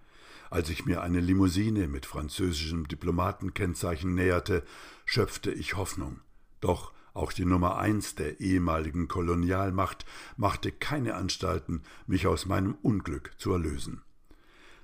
Als 0.51 0.69
ich 0.69 0.85
mir 0.85 1.01
eine 1.01 1.21
Limousine 1.21 1.87
mit 1.87 2.07
französischem 2.07 2.89
Diplomatenkennzeichen 2.89 4.17
näherte, 4.17 4.65
schöpfte 5.05 5.53
ich 5.53 5.77
Hoffnung. 5.77 6.19
Doch 6.61 6.93
auch 7.15 7.33
die 7.33 7.45
Nummer 7.45 7.79
eins 7.79 8.17
der 8.17 8.41
ehemaligen 8.41 9.07
Kolonialmacht 9.07 10.05
machte 10.37 10.73
keine 10.73 11.15
Anstalten, 11.15 11.83
mich 12.09 12.27
aus 12.27 12.47
meinem 12.47 12.75
Unglück 12.83 13.31
zu 13.39 13.53
erlösen. 13.53 14.03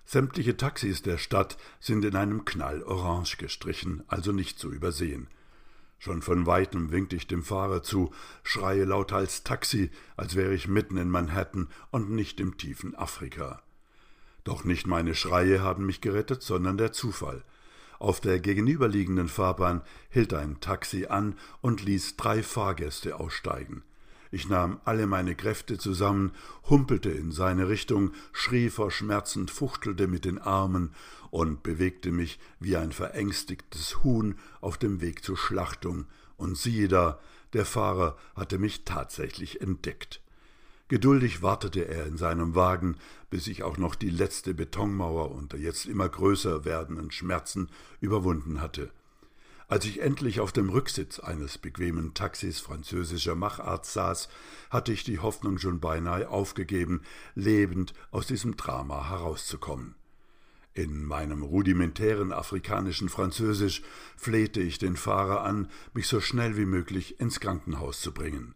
Sämtliche 0.05 0.57
Taxis 0.57 1.03
der 1.03 1.19
Stadt 1.19 1.59
sind 1.81 2.05
in 2.05 2.15
einem 2.15 2.45
Knall 2.45 2.85
orange 2.85 3.39
gestrichen, 3.39 4.05
also 4.07 4.31
nicht 4.31 4.61
zu 4.61 4.71
übersehen. 4.71 5.27
Schon 5.99 6.23
von 6.23 6.47
weitem 6.47 6.91
winkte 6.91 7.17
ich 7.17 7.27
dem 7.27 7.43
Fahrer 7.43 7.83
zu, 7.83 8.13
schreie 8.43 8.85
laut 8.85 9.13
als 9.13 9.45
Taxi, 9.45 9.91
als 10.17 10.37
wäre 10.37 10.55
ich 10.55 10.69
mitten 10.69 10.97
in 10.97 11.09
Manhattan 11.09 11.69
und 11.91 12.11
nicht 12.11 12.39
im 12.41 12.59
tiefen 12.59 12.95
Afrika. 12.95 13.63
Doch 14.45 14.65
nicht 14.65 14.87
meine 14.87 15.15
Schreie 15.15 15.61
haben 15.61 15.87
mich 15.87 16.01
gerettet, 16.01 16.43
sondern 16.43 16.77
der 16.79 16.93
Zufall. 16.93 17.43
Auf 17.99 18.21
der 18.21 18.39
gegenüberliegenden 18.41 19.29
Fahrbahn 19.29 19.83
hielt 20.11 20.35
ein 20.35 20.61
Taxi 20.61 21.07
an 21.07 21.37
und 21.63 21.83
ließ 21.83 22.17
drei 22.17 22.43
Fahrgäste 22.43 23.19
aussteigen. 23.19 23.83
Ich 24.31 24.49
nahm 24.49 24.81
alle 24.85 25.07
meine 25.07 25.35
Kräfte 25.35 25.79
zusammen, 25.79 26.33
humpelte 26.69 27.11
in 27.11 27.33
seine 27.33 27.69
Richtung, 27.69 28.13
schrie 28.33 28.71
vor 28.71 28.91
Schmerzen, 28.91 29.49
fuchtelte 29.49 30.09
mit 30.09 30.25
den 30.25 30.39
Armen 30.39 30.93
und 31.31 31.63
bewegte 31.63 32.11
mich 32.11 32.39
wie 32.61 32.77
ein 32.77 32.93
verängstigtes 32.93 34.03
Huhn 34.03 34.37
auf 34.61 34.79
dem 34.79 35.01
Weg 35.01 35.25
zur 35.25 35.37
Schlachtung, 35.37 36.07
und 36.37 36.59
siehe 36.59 36.89
da, 36.89 37.19
der 37.53 37.65
Fahrer 37.65 38.17
hatte 38.35 38.59
mich 38.59 38.85
tatsächlich 38.85 39.61
entdeckt. 39.61 40.21
Geduldig 40.89 41.43
wartete 41.43 41.89
er 41.89 42.07
in 42.07 42.17
seinem 42.17 42.55
Wagen, 42.55 42.97
bis 43.29 43.49
ich 43.49 43.63
auch 43.63 43.77
noch 43.77 43.97
die 43.97 44.11
letzte 44.11 44.55
Betonmauer 44.55 45.33
unter 45.33 45.57
jetzt 45.57 45.87
immer 45.87 46.09
größer 46.09 46.65
werdenden 46.65 47.11
Schmerzen 47.11 47.71
überwunden 48.01 48.61
hatte. 48.61 48.91
Als 49.69 49.85
ich 49.85 50.01
endlich 50.01 50.39
auf 50.39 50.53
dem 50.53 50.69
Rücksitz 50.69 51.19
eines 51.19 51.59
bequemen 51.59 52.15
Taxis 52.15 52.61
französischer 52.61 53.35
Machart 53.35 53.85
saß, 53.85 54.29
hatte 54.71 54.93
ich 54.93 55.03
die 55.03 55.19
Hoffnung 55.19 55.59
schon 55.59 55.81
beinahe 55.81 56.29
aufgegeben, 56.29 57.03
lebend 57.35 57.93
aus 58.13 58.29
diesem 58.29 58.57
Drama 58.57 59.11
herauszukommen. 59.11 59.97
In 60.73 61.05
meinem 61.05 61.43
rudimentären 61.43 62.33
afrikanischen 62.33 63.09
Französisch 63.09 63.83
flehte 64.17 64.61
ich 64.61 64.79
den 64.79 64.95
Fahrer 64.95 65.43
an, 65.43 65.69
mich 65.95 66.07
so 66.07 66.21
schnell 66.21 66.57
wie 66.57 66.67
möglich 66.67 67.19
ins 67.19 67.41
Krankenhaus 67.41 68.01
zu 68.01 68.13
bringen. 68.13 68.55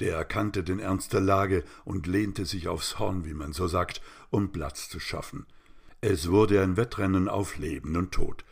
Der 0.00 0.16
erkannte 0.16 0.62
den 0.62 0.80
Ernst 0.80 1.14
der 1.14 1.22
Lage 1.22 1.64
und 1.86 2.06
lehnte 2.06 2.44
sich 2.44 2.68
aufs 2.68 2.98
Horn, 2.98 3.24
wie 3.24 3.32
man 3.32 3.54
so 3.54 3.68
sagt, 3.68 4.02
um 4.28 4.52
Platz 4.52 4.90
zu 4.90 5.00
schaffen. 5.00 5.46
Es 6.02 6.30
wurde 6.30 6.62
ein 6.62 6.76
Wettrennen 6.76 7.28
auf 7.28 7.56
Leben 7.56 7.96
und 7.96 8.12
Tod. 8.12 8.44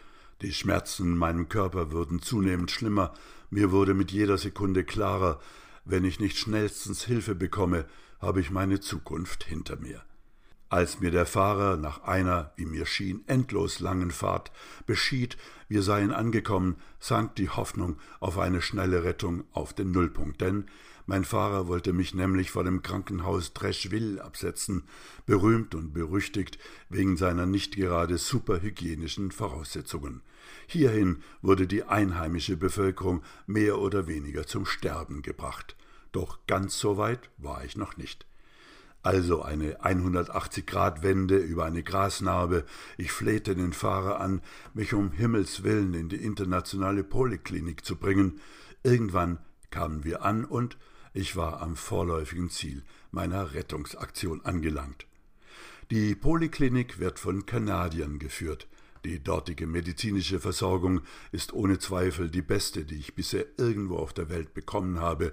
Die 0.43 0.53
Schmerzen 0.53 1.13
in 1.13 1.17
meinem 1.17 1.49
Körper 1.49 1.93
wurden 1.93 2.21
zunehmend 2.21 2.71
schlimmer, 2.71 3.15
mir 3.51 3.71
wurde 3.71 3.95
mit 3.95 4.11
jeder 4.11 4.37
Sekunde 4.37 4.85
klarer, 4.85 5.41
wenn 5.85 6.05
ich 6.05 6.19
nicht 6.19 6.39
schnellstens 6.39 7.05
Hilfe 7.05 7.35
bekomme, 7.35 7.87
habe 8.21 8.41
ich 8.41 8.51
meine 8.51 8.81
Zukunft 8.81 9.45
hinter 9.45 9.77
mir. 9.77 10.03
Als 10.71 10.99
mir 10.99 11.13
der 11.13 11.27
Fahrer 11.27 11.77
nach 11.77 12.03
einer, 12.03 12.53
wie 12.57 12.65
mir 12.65 12.87
schien, 12.87 13.23
endlos 13.29 13.79
langen 13.79 14.11
Fahrt 14.11 14.51
beschied, 14.87 15.37
wir 15.69 15.83
seien 15.83 16.11
angekommen, 16.11 16.77
sank 16.99 17.37
die 17.37 17.51
Hoffnung 17.51 17.97
auf 18.19 18.39
eine 18.39 18.61
schnelle 18.61 19.05
Rettung 19.05 19.45
auf 19.53 19.73
den 19.73 19.93
Nullpunkt, 19.93 20.41
denn 20.41 20.65
mein 21.07 21.25
Fahrer 21.25 21.69
wollte 21.69 21.93
mich 21.93 22.15
nämlich 22.15 22.51
vor 22.51 22.65
dem 22.65 22.83
Krankenhaus 22.83 23.53
Treschville 23.53 24.25
absetzen, 24.25 24.85
berühmt 25.27 25.75
und 25.75 25.93
berüchtigt 25.93 26.59
wegen 26.89 27.17
seiner 27.17 27.47
nicht 27.47 27.77
gerade 27.77 28.17
superhygienischen 28.17 29.31
Voraussetzungen. 29.31 30.23
Hierhin 30.67 31.19
wurde 31.43 31.67
die 31.67 31.85
einheimische 31.85 32.57
Bevölkerung 32.57 33.23
mehr 33.47 33.79
oder 33.79 34.07
weniger 34.07 34.47
zum 34.47 34.65
Sterben 34.65 35.23
gebracht. 35.23 35.77
Doch 36.13 36.39
ganz 36.47 36.79
so 36.79 36.97
weit 36.97 37.31
war 37.39 37.65
ich 37.65 37.77
noch 37.77 37.97
nicht. 37.97 38.27
Also 39.03 39.43
eine 39.43 39.83
180-Grad-Wende 39.83 41.37
über 41.37 41.67
eine 41.67 41.83
Grasnarbe. 41.83 42.65
Ich 42.97 43.13
flehte 43.13 43.55
den 43.55 43.75
Fahrer 43.75 44.19
an, 44.19 44.41
mich 44.73 44.95
um 44.95 45.13
Himmels 45.13 45.63
willen 45.63 45.93
in 45.93 46.09
die 46.09 46.17
internationale 46.17 47.05
Poliklinik 47.05 47.85
zu 47.85 47.97
bringen. 47.97 48.41
Irgendwann 48.83 49.39
kamen 49.71 50.05
wir 50.05 50.23
an 50.23 50.47
und 50.47 50.79
ich 51.15 51.37
war 51.37 51.63
am 51.63 51.77
vorläufigen 51.77 52.51
Ziel 52.51 52.83
meiner 53.13 53.55
Rettungsaktion 53.55 54.45
angelangt. 54.45 55.07
Die 55.91 56.15
Poliklinik 56.15 56.99
wird 56.99 57.19
von 57.19 57.47
Kanadiern 57.47 58.19
geführt. 58.19 58.67
Die 59.05 59.23
dortige 59.23 59.67
medizinische 59.67 60.41
Versorgung 60.41 61.03
ist 61.31 61.53
ohne 61.53 61.79
Zweifel 61.79 62.31
die 62.31 62.43
beste, 62.43 62.85
die 62.85 62.97
ich 62.97 63.15
bisher 63.15 63.47
irgendwo 63.59 63.97
auf 63.97 64.13
der 64.13 64.29
Welt 64.29 64.55
bekommen 64.55 64.99
habe, 64.99 65.33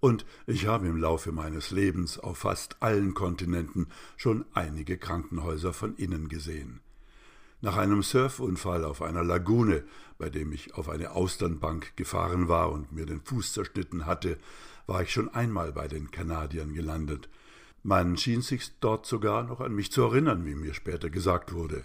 und 0.00 0.24
ich 0.46 0.66
habe 0.66 0.88
im 0.88 0.96
Laufe 0.96 1.30
meines 1.30 1.70
Lebens 1.70 2.18
auf 2.18 2.38
fast 2.38 2.82
allen 2.82 3.12
Kontinenten 3.12 3.86
schon 4.16 4.46
einige 4.54 4.96
Krankenhäuser 4.96 5.74
von 5.74 5.94
innen 5.96 6.28
gesehen. 6.28 6.80
Nach 7.60 7.76
einem 7.76 8.02
Surfunfall 8.02 8.86
auf 8.86 9.02
einer 9.02 9.22
Lagune, 9.22 9.84
bei 10.16 10.30
dem 10.30 10.52
ich 10.52 10.72
auf 10.74 10.88
eine 10.88 11.10
Austernbank 11.10 11.94
gefahren 11.96 12.48
war 12.48 12.72
und 12.72 12.92
mir 12.92 13.04
den 13.04 13.20
Fuß 13.20 13.52
zerschnitten 13.52 14.06
hatte, 14.06 14.38
war 14.90 15.02
ich 15.02 15.12
schon 15.12 15.28
einmal 15.28 15.72
bei 15.72 15.86
den 15.86 16.10
Kanadiern 16.10 16.74
gelandet. 16.74 17.28
Man 17.84 18.16
schien 18.16 18.42
sich 18.42 18.72
dort 18.80 19.06
sogar 19.06 19.44
noch 19.44 19.60
an 19.60 19.72
mich 19.72 19.92
zu 19.92 20.02
erinnern, 20.02 20.44
wie 20.44 20.56
mir 20.56 20.74
später 20.74 21.10
gesagt 21.10 21.52
wurde. 21.52 21.84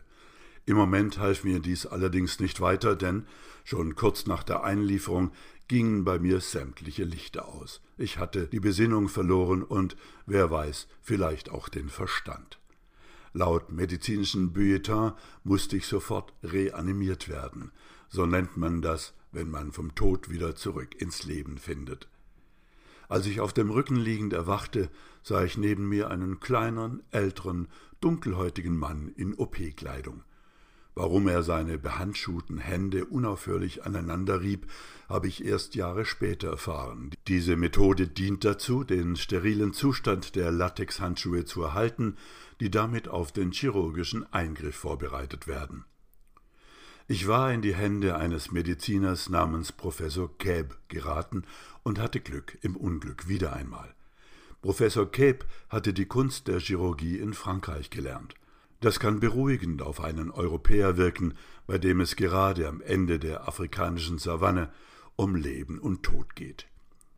Im 0.65 0.75
Moment 0.75 1.19
half 1.19 1.43
mir 1.43 1.59
dies 1.59 1.85
allerdings 1.85 2.39
nicht 2.39 2.61
weiter, 2.61 2.95
denn 2.95 3.27
schon 3.63 3.93
kurz 3.95 4.25
nach 4.25 4.41
der 4.41 4.63
Einlieferung 4.63 5.31
gingen 5.67 6.03
bei 6.03 6.17
mir 6.17 6.41
sämtliche 6.41 7.03
Lichter 7.03 7.47
aus. 7.47 7.79
Ich 7.95 8.17
hatte 8.17 8.47
die 8.47 8.59
Besinnung 8.59 9.07
verloren 9.07 9.61
und, 9.61 9.95
wer 10.25 10.49
weiß, 10.49 10.87
vielleicht 11.03 11.51
auch 11.51 11.69
den 11.69 11.89
Verstand. 11.89 12.59
Laut 13.33 13.71
medizinischen 13.71 14.51
Bulletin 14.51 15.11
musste 15.43 15.77
ich 15.77 15.85
sofort 15.85 16.33
reanimiert 16.41 17.29
werden. 17.29 17.71
So 18.09 18.25
nennt 18.25 18.57
man 18.57 18.81
das, 18.81 19.13
wenn 19.31 19.51
man 19.51 19.71
vom 19.71 19.93
Tod 19.93 20.31
wieder 20.31 20.55
zurück 20.55 20.99
ins 20.99 21.23
Leben 21.23 21.59
findet. 21.59 22.07
Als 23.07 23.25
ich 23.25 23.39
auf 23.39 23.53
dem 23.53 23.69
Rücken 23.69 23.95
liegend 23.95 24.33
erwachte, 24.33 24.89
sah 25.23 25.43
ich 25.43 25.57
neben 25.57 25.87
mir 25.87 26.09
einen 26.09 26.39
kleinen, 26.39 27.03
älteren, 27.11 27.67
dunkelhäutigen 28.01 28.77
Mann 28.77 29.09
in 29.15 29.33
OP-Kleidung. 29.35 30.23
Warum 30.97 31.27
er 31.27 31.43
seine 31.43 31.77
behandschuhten 31.77 32.57
Hände 32.57 33.03
unaufhörlich 33.03 33.83
aneinanderrieb, 33.85 34.65
habe 35.09 35.27
ich 35.27 35.43
erst 35.43 35.75
Jahre 35.75 36.05
später 36.05 36.49
erfahren. 36.51 37.11
Diese 37.27 37.57
Methode 37.57 38.07
dient 38.07 38.45
dazu, 38.45 38.85
den 38.85 39.17
sterilen 39.17 39.73
Zustand 39.73 40.37
der 40.37 40.51
Latexhandschuhe 40.51 41.43
zu 41.43 41.63
erhalten, 41.63 42.15
die 42.61 42.71
damit 42.71 43.09
auf 43.09 43.33
den 43.33 43.51
chirurgischen 43.51 44.31
Eingriff 44.31 44.75
vorbereitet 44.75 45.47
werden. 45.47 45.83
Ich 47.07 47.27
war 47.27 47.53
in 47.53 47.61
die 47.61 47.75
Hände 47.75 48.15
eines 48.15 48.51
Mediziners 48.51 49.29
namens 49.29 49.71
Professor 49.71 50.35
Käb 50.39 50.75
geraten 50.87 51.43
und 51.83 51.99
hatte 51.99 52.19
Glück 52.19 52.57
im 52.63 52.75
Unglück 52.75 53.27
wieder 53.27 53.53
einmal. 53.53 53.93
Professor 54.63 55.11
Cape 55.11 55.45
hatte 55.69 55.93
die 55.93 56.07
Kunst 56.07 56.47
der 56.47 56.59
Chirurgie 56.59 57.19
in 57.19 57.35
Frankreich 57.35 57.91
gelernt. 57.91 58.33
Das 58.79 58.99
kann 58.99 59.19
beruhigend 59.19 59.83
auf 59.83 60.01
einen 60.01 60.31
Europäer 60.31 60.97
wirken, 60.97 61.35
bei 61.67 61.77
dem 61.77 62.01
es 62.01 62.15
gerade 62.15 62.67
am 62.67 62.81
Ende 62.81 63.19
der 63.19 63.47
afrikanischen 63.47 64.17
Savanne 64.17 64.71
um 65.15 65.35
Leben 65.35 65.77
und 65.77 66.01
Tod 66.01 66.35
geht. 66.35 66.65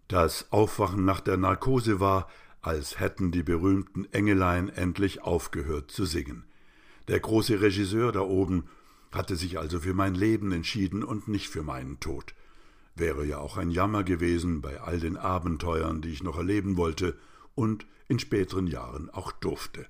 Das 0.09 0.51
Aufwachen 0.51 1.05
nach 1.05 1.21
der 1.21 1.37
Narkose 1.37 2.01
war, 2.01 2.29
als 2.61 2.99
hätten 2.99 3.31
die 3.31 3.43
berühmten 3.43 4.03
Engelein 4.11 4.67
endlich 4.67 5.21
aufgehört 5.21 5.91
zu 5.91 6.03
singen. 6.03 6.43
Der 7.07 7.21
große 7.21 7.61
Regisseur 7.61 8.11
da 8.11 8.19
oben 8.19 8.65
hatte 9.11 9.35
sich 9.35 9.57
also 9.59 9.79
für 9.79 9.93
mein 9.93 10.15
Leben 10.15 10.51
entschieden 10.51 11.03
und 11.03 11.27
nicht 11.27 11.49
für 11.49 11.63
meinen 11.63 11.99
Tod. 11.99 12.33
Wäre 12.95 13.25
ja 13.25 13.37
auch 13.37 13.57
ein 13.57 13.71
Jammer 13.71 14.03
gewesen 14.03 14.61
bei 14.61 14.81
all 14.81 14.99
den 14.99 15.17
Abenteuern, 15.17 16.01
die 16.01 16.09
ich 16.09 16.23
noch 16.23 16.37
erleben 16.37 16.77
wollte 16.77 17.17
und 17.55 17.85
in 18.07 18.19
späteren 18.19 18.67
Jahren 18.67 19.09
auch 19.09 19.31
durfte. 19.31 19.85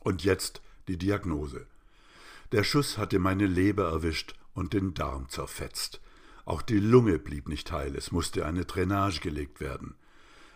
Und 0.00 0.24
jetzt 0.24 0.60
die 0.88 0.96
Diagnose. 0.96 1.66
Der 2.52 2.64
Schuss 2.64 2.98
hatte 2.98 3.18
meine 3.18 3.46
Leber 3.46 3.90
erwischt 3.90 4.34
und 4.54 4.72
den 4.72 4.94
Darm 4.94 5.28
zerfetzt. 5.28 6.00
Auch 6.44 6.62
die 6.62 6.80
Lunge 6.80 7.18
blieb 7.18 7.48
nicht 7.48 7.70
heil, 7.70 7.94
es 7.94 8.10
musste 8.12 8.44
eine 8.44 8.64
Drainage 8.64 9.20
gelegt 9.20 9.60
werden. 9.60 9.94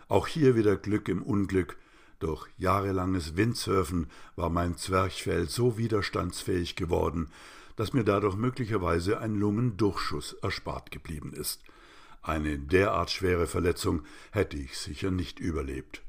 Auch 0.07 0.27
hier 0.27 0.55
wieder 0.55 0.75
Glück 0.75 1.07
im 1.07 1.23
Unglück. 1.23 1.77
Durch 2.19 2.47
jahrelanges 2.57 3.37
Windsurfen 3.37 4.07
war 4.35 4.49
mein 4.49 4.77
Zwerchfell 4.77 5.47
so 5.47 5.77
widerstandsfähig 5.77 6.75
geworden, 6.75 7.29
dass 7.75 7.93
mir 7.93 8.03
dadurch 8.03 8.35
möglicherweise 8.35 9.19
ein 9.19 9.35
Lungendurchschuss 9.35 10.33
erspart 10.41 10.91
geblieben 10.91 11.33
ist. 11.33 11.63
Eine 12.21 12.57
derart 12.57 13.11
schwere 13.11 13.47
Verletzung 13.47 14.03
hätte 14.31 14.57
ich 14.57 14.77
sicher 14.77 15.11
nicht 15.11 15.39
überlebt. 15.39 16.01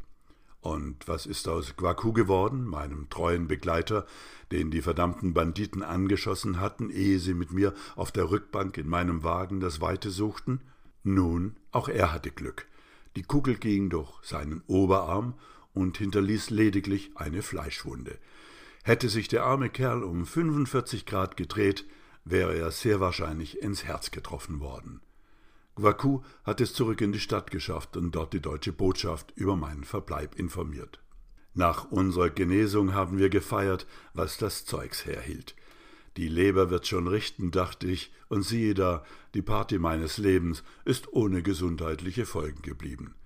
Und 0.60 1.06
was 1.06 1.26
ist 1.26 1.46
aus 1.46 1.76
Gwaku 1.76 2.12
geworden, 2.12 2.64
meinem 2.64 3.08
treuen 3.08 3.46
Begleiter, 3.46 4.06
den 4.50 4.70
die 4.70 4.82
verdammten 4.82 5.32
Banditen 5.32 5.82
angeschossen 5.82 6.58
hatten, 6.58 6.90
ehe 6.90 7.18
sie 7.18 7.34
mit 7.34 7.52
mir 7.52 7.72
auf 7.94 8.10
der 8.10 8.30
Rückbank 8.30 8.76
in 8.78 8.88
meinem 8.88 9.22
Wagen 9.22 9.60
das 9.60 9.80
Weite 9.80 10.10
suchten? 10.10 10.60
Nun, 11.04 11.56
auch 11.70 11.88
er 11.88 12.12
hatte 12.12 12.32
Glück. 12.32 12.66
Die 13.14 13.22
Kugel 13.22 13.54
ging 13.56 13.90
durch 13.90 14.12
seinen 14.22 14.62
Oberarm 14.66 15.34
und 15.72 15.98
hinterließ 15.98 16.50
lediglich 16.50 17.12
eine 17.14 17.42
Fleischwunde. 17.42 18.18
Hätte 18.86 19.08
sich 19.08 19.26
der 19.26 19.42
arme 19.42 19.68
Kerl 19.68 20.04
um 20.04 20.24
45 20.24 21.06
Grad 21.06 21.36
gedreht, 21.36 21.84
wäre 22.24 22.56
er 22.56 22.70
sehr 22.70 23.00
wahrscheinlich 23.00 23.60
ins 23.60 23.82
Herz 23.82 24.12
getroffen 24.12 24.60
worden. 24.60 25.00
Gwaku 25.74 26.20
hat 26.44 26.60
es 26.60 26.72
zurück 26.72 27.00
in 27.00 27.10
die 27.10 27.18
Stadt 27.18 27.50
geschafft 27.50 27.96
und 27.96 28.12
dort 28.12 28.32
die 28.32 28.40
deutsche 28.40 28.70
Botschaft 28.70 29.32
über 29.34 29.56
meinen 29.56 29.82
Verbleib 29.82 30.38
informiert. 30.38 31.00
Nach 31.52 31.90
unserer 31.90 32.30
Genesung 32.30 32.94
haben 32.94 33.18
wir 33.18 33.28
gefeiert, 33.28 33.88
was 34.14 34.38
das 34.38 34.66
Zeugs 34.66 35.04
herhielt. 35.04 35.56
Die 36.16 36.28
Leber 36.28 36.70
wird 36.70 36.86
schon 36.86 37.08
richten, 37.08 37.50
dachte 37.50 37.88
ich, 37.88 38.12
und 38.28 38.42
siehe 38.42 38.74
da, 38.74 39.04
die 39.34 39.42
Party 39.42 39.80
meines 39.80 40.16
Lebens 40.16 40.62
ist 40.84 41.12
ohne 41.12 41.42
gesundheitliche 41.42 42.24
Folgen 42.24 42.62
geblieben. 42.62 43.16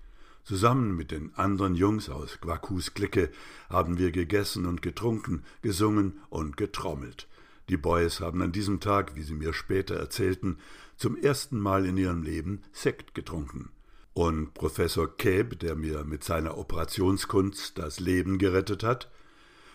Zusammen 0.43 0.95
mit 0.95 1.11
den 1.11 1.33
anderen 1.35 1.75
Jungs 1.75 2.09
aus 2.09 2.39
Gwakus 2.41 2.93
Clique 2.93 3.29
haben 3.69 3.97
wir 3.97 4.11
gegessen 4.11 4.65
und 4.65 4.81
getrunken, 4.81 5.43
gesungen 5.61 6.19
und 6.29 6.57
getrommelt. 6.57 7.27
Die 7.69 7.77
Boys 7.77 8.19
haben 8.19 8.41
an 8.41 8.51
diesem 8.51 8.79
Tag, 8.79 9.15
wie 9.15 9.21
sie 9.21 9.35
mir 9.35 9.53
später 9.53 9.95
erzählten, 9.95 10.57
zum 10.97 11.15
ersten 11.15 11.59
Mal 11.59 11.85
in 11.85 11.95
ihrem 11.95 12.23
Leben 12.23 12.63
Sekt 12.73 13.13
getrunken. 13.13 13.69
Und 14.13 14.53
Professor 14.53 15.15
Käb, 15.15 15.59
der 15.59 15.75
mir 15.75 16.03
mit 16.03 16.23
seiner 16.23 16.57
Operationskunst 16.57 17.77
das 17.77 17.99
Leben 17.99 18.39
gerettet 18.39 18.83
hat, 18.83 19.09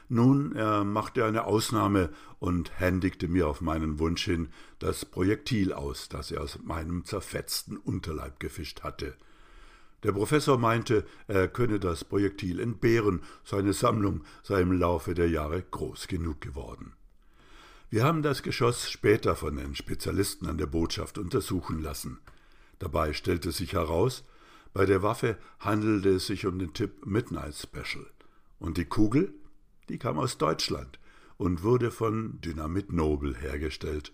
nun, 0.08 0.54
er 0.54 0.84
machte 0.84 1.24
eine 1.24 1.44
Ausnahme 1.44 2.10
und 2.38 2.78
händigte 2.78 3.26
mir 3.26 3.48
auf 3.48 3.60
meinen 3.60 3.98
Wunsch 3.98 4.24
hin 4.24 4.48
das 4.78 5.04
Projektil 5.04 5.72
aus, 5.72 6.08
das 6.08 6.30
er 6.30 6.42
aus 6.42 6.60
meinem 6.62 7.04
zerfetzten 7.04 7.76
Unterleib 7.76 8.38
gefischt 8.38 8.82
hatte. 8.82 9.16
Der 10.06 10.12
Professor 10.12 10.56
meinte, 10.56 11.04
er 11.26 11.48
könne 11.48 11.80
das 11.80 12.04
Projektil 12.04 12.60
entbehren, 12.60 13.22
seine 13.42 13.72
Sammlung 13.72 14.22
sei 14.44 14.60
im 14.60 14.70
Laufe 14.70 15.14
der 15.14 15.28
Jahre 15.28 15.60
groß 15.60 16.06
genug 16.06 16.40
geworden. 16.40 16.92
Wir 17.90 18.04
haben 18.04 18.22
das 18.22 18.44
Geschoss 18.44 18.88
später 18.88 19.34
von 19.34 19.56
den 19.56 19.74
Spezialisten 19.74 20.46
an 20.46 20.58
der 20.58 20.66
Botschaft 20.66 21.18
untersuchen 21.18 21.82
lassen. 21.82 22.20
Dabei 22.78 23.14
stellte 23.14 23.50
sich 23.50 23.72
heraus, 23.72 24.22
bei 24.72 24.86
der 24.86 25.02
Waffe 25.02 25.38
handelte 25.58 26.10
es 26.10 26.28
sich 26.28 26.46
um 26.46 26.60
den 26.60 26.72
Tipp 26.72 27.04
Midnight 27.04 27.56
Special. 27.56 28.06
Und 28.60 28.76
die 28.76 28.84
Kugel, 28.84 29.34
die 29.88 29.98
kam 29.98 30.20
aus 30.20 30.38
Deutschland 30.38 31.00
und 31.36 31.64
wurde 31.64 31.90
von 31.90 32.40
Dynamit 32.42 32.92
Nobel 32.92 33.36
hergestellt. 33.36 34.12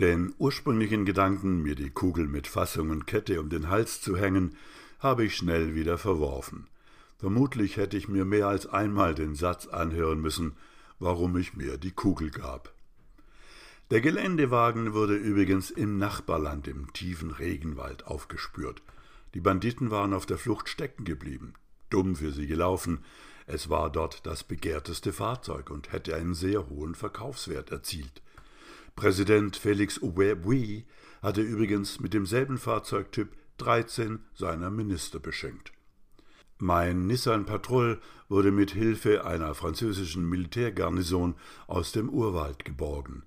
Den 0.00 0.34
ursprünglichen 0.38 1.04
Gedanken, 1.04 1.62
mir 1.62 1.76
die 1.76 1.90
Kugel 1.90 2.26
mit 2.26 2.48
Fassung 2.48 2.90
und 2.90 3.06
Kette 3.06 3.40
um 3.40 3.48
den 3.48 3.68
Hals 3.68 4.00
zu 4.00 4.16
hängen, 4.16 4.56
habe 5.00 5.24
ich 5.24 5.36
schnell 5.36 5.74
wieder 5.74 5.98
verworfen. 5.98 6.68
Vermutlich 7.18 7.76
hätte 7.76 7.96
ich 7.96 8.08
mir 8.08 8.24
mehr 8.24 8.46
als 8.46 8.66
einmal 8.66 9.14
den 9.14 9.34
Satz 9.34 9.66
anhören 9.66 10.20
müssen, 10.20 10.56
warum 10.98 11.36
ich 11.36 11.54
mir 11.54 11.76
die 11.76 11.90
Kugel 11.90 12.30
gab. 12.30 12.72
Der 13.90 14.00
Geländewagen 14.00 14.92
wurde 14.94 15.16
übrigens 15.16 15.70
im 15.70 15.98
Nachbarland 15.98 16.68
im 16.68 16.92
tiefen 16.92 17.30
Regenwald 17.32 18.06
aufgespürt. 18.06 18.82
Die 19.34 19.40
Banditen 19.40 19.90
waren 19.90 20.14
auf 20.14 20.26
der 20.26 20.38
Flucht 20.38 20.68
stecken 20.68 21.04
geblieben. 21.04 21.54
Dumm 21.88 22.14
für 22.14 22.30
sie 22.30 22.46
gelaufen. 22.46 23.00
Es 23.46 23.68
war 23.68 23.90
dort 23.90 24.24
das 24.26 24.44
begehrteste 24.44 25.12
Fahrzeug 25.12 25.70
und 25.70 25.92
hätte 25.92 26.14
einen 26.14 26.34
sehr 26.34 26.68
hohen 26.68 26.94
Verkaufswert 26.94 27.72
erzielt. 27.72 28.22
Präsident 28.94 29.56
Felix 29.56 30.00
Ouebouy 30.00 30.84
hatte 31.20 31.42
übrigens 31.42 32.00
mit 32.00 32.14
demselben 32.14 32.58
Fahrzeugtyp 32.58 33.28
13 33.60 34.20
seiner 34.34 34.70
Minister 34.70 35.18
beschenkt. 35.18 35.72
Mein 36.58 37.06
Nissan 37.06 37.44
Patrol 37.44 38.00
wurde 38.28 38.52
mit 38.52 38.70
Hilfe 38.70 39.24
einer 39.26 39.54
französischen 39.54 40.28
Militärgarnison 40.28 41.34
aus 41.66 41.92
dem 41.92 42.08
Urwald 42.08 42.64
geborgen. 42.64 43.22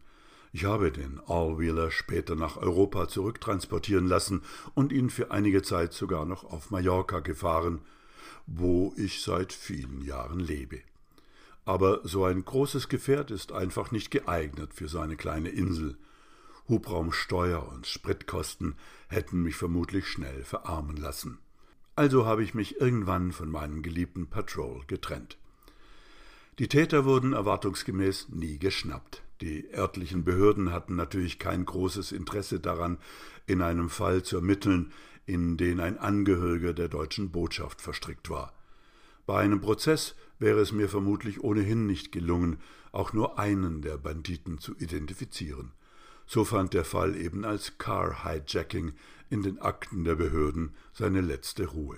Ich 0.52 0.66
habe 0.66 0.92
den 0.92 1.20
Allwheeler 1.28 1.92
später 1.92 2.36
nach 2.36 2.58
Europa 2.58 3.08
zurücktransportieren 3.08 4.08
lassen 4.08 4.42
und 4.74 4.92
ihn 4.92 5.10
für 5.10 5.32
einige 5.32 5.62
Zeit 5.62 5.94
sogar 5.94 6.26
noch 6.26 6.44
auf 6.44 6.72
Mallorca 6.72 7.20
gefahren, 7.20 7.82
wo 8.48 8.94
ich 8.98 9.22
seit 9.22 9.54
vielen 9.54 10.02
Jahren 10.02 10.40
lebe. 10.40 10.82
Aber 11.66 12.02
so 12.04 12.26
ein 12.26 12.44
großes 12.44 12.90
Gefährt 12.90 13.30
ist 13.30 13.52
einfach 13.52 13.92
nicht 13.92 14.10
geeignet 14.10 14.74
für 14.74 14.88
so 14.88 15.00
eine 15.00 15.16
kleine 15.16 15.50
Insel. 15.50 15.96
Hubraumsteuer 16.70 17.68
und 17.68 17.88
Spritkosten 17.88 18.76
hätten 19.10 19.44
mich 19.44 19.56
vermutlich 19.56 20.08
schnell 20.08 20.44
verarmen 20.44 20.98
lassen. 20.98 21.40
Also 21.96 22.26
habe 22.26 22.44
ich 22.44 22.54
mich 22.54 22.80
irgendwann 22.80 23.32
von 23.32 23.50
meinem 23.52 23.84
geliebten 23.84 24.28
Patrol 24.28 24.82
getrennt. 24.88 25.38
Die 26.60 26.68
Täter 26.68 27.06
wurden 27.06 27.34
erwartungsgemäß 27.34 28.30
nie 28.30 28.58
geschnappt. 28.58 29.24
Die 29.42 29.68
örtlichen 29.74 30.24
Behörden 30.24 30.72
hatten 30.72 30.96
natürlich 30.96 31.38
kein 31.38 31.66
großes 31.66 32.12
Interesse 32.12 32.60
daran, 32.60 32.98
in 33.46 33.62
einem 33.62 33.90
Fall 33.90 34.24
zu 34.24 34.38
ermitteln, 34.38 34.92
in 35.26 35.58
den 35.58 35.80
ein 35.80 35.98
Angehöriger 35.98 36.74
der 36.74 36.88
deutschen 36.88 37.32
Botschaft 37.32 37.82
verstrickt 37.82 38.30
war. 38.30 38.54
Bei 39.26 39.40
einem 39.40 39.62
Prozess 39.62 40.16
wäre 40.40 40.60
es 40.60 40.72
mir 40.72 40.90
vermutlich 40.90 41.44
ohnehin 41.44 41.86
nicht 41.86 42.12
gelungen, 42.12 42.58
auch 42.92 43.14
nur 43.14 43.40
einen 43.40 43.82
der 43.82 43.98
Banditen 43.98 44.60
zu 44.60 44.76
identifizieren. 44.78 45.72
So 46.26 46.46
fand 46.46 46.74
der 46.74 46.86
Fall 46.86 47.16
eben 47.16 47.46
als 47.46 47.78
Car-Hijacking 47.78 48.94
in 49.30 49.42
den 49.42 49.60
Akten 49.60 50.04
der 50.04 50.16
Behörden 50.16 50.74
seine 50.94 51.22
letzte 51.22 51.68
Ruhe. 51.68 51.98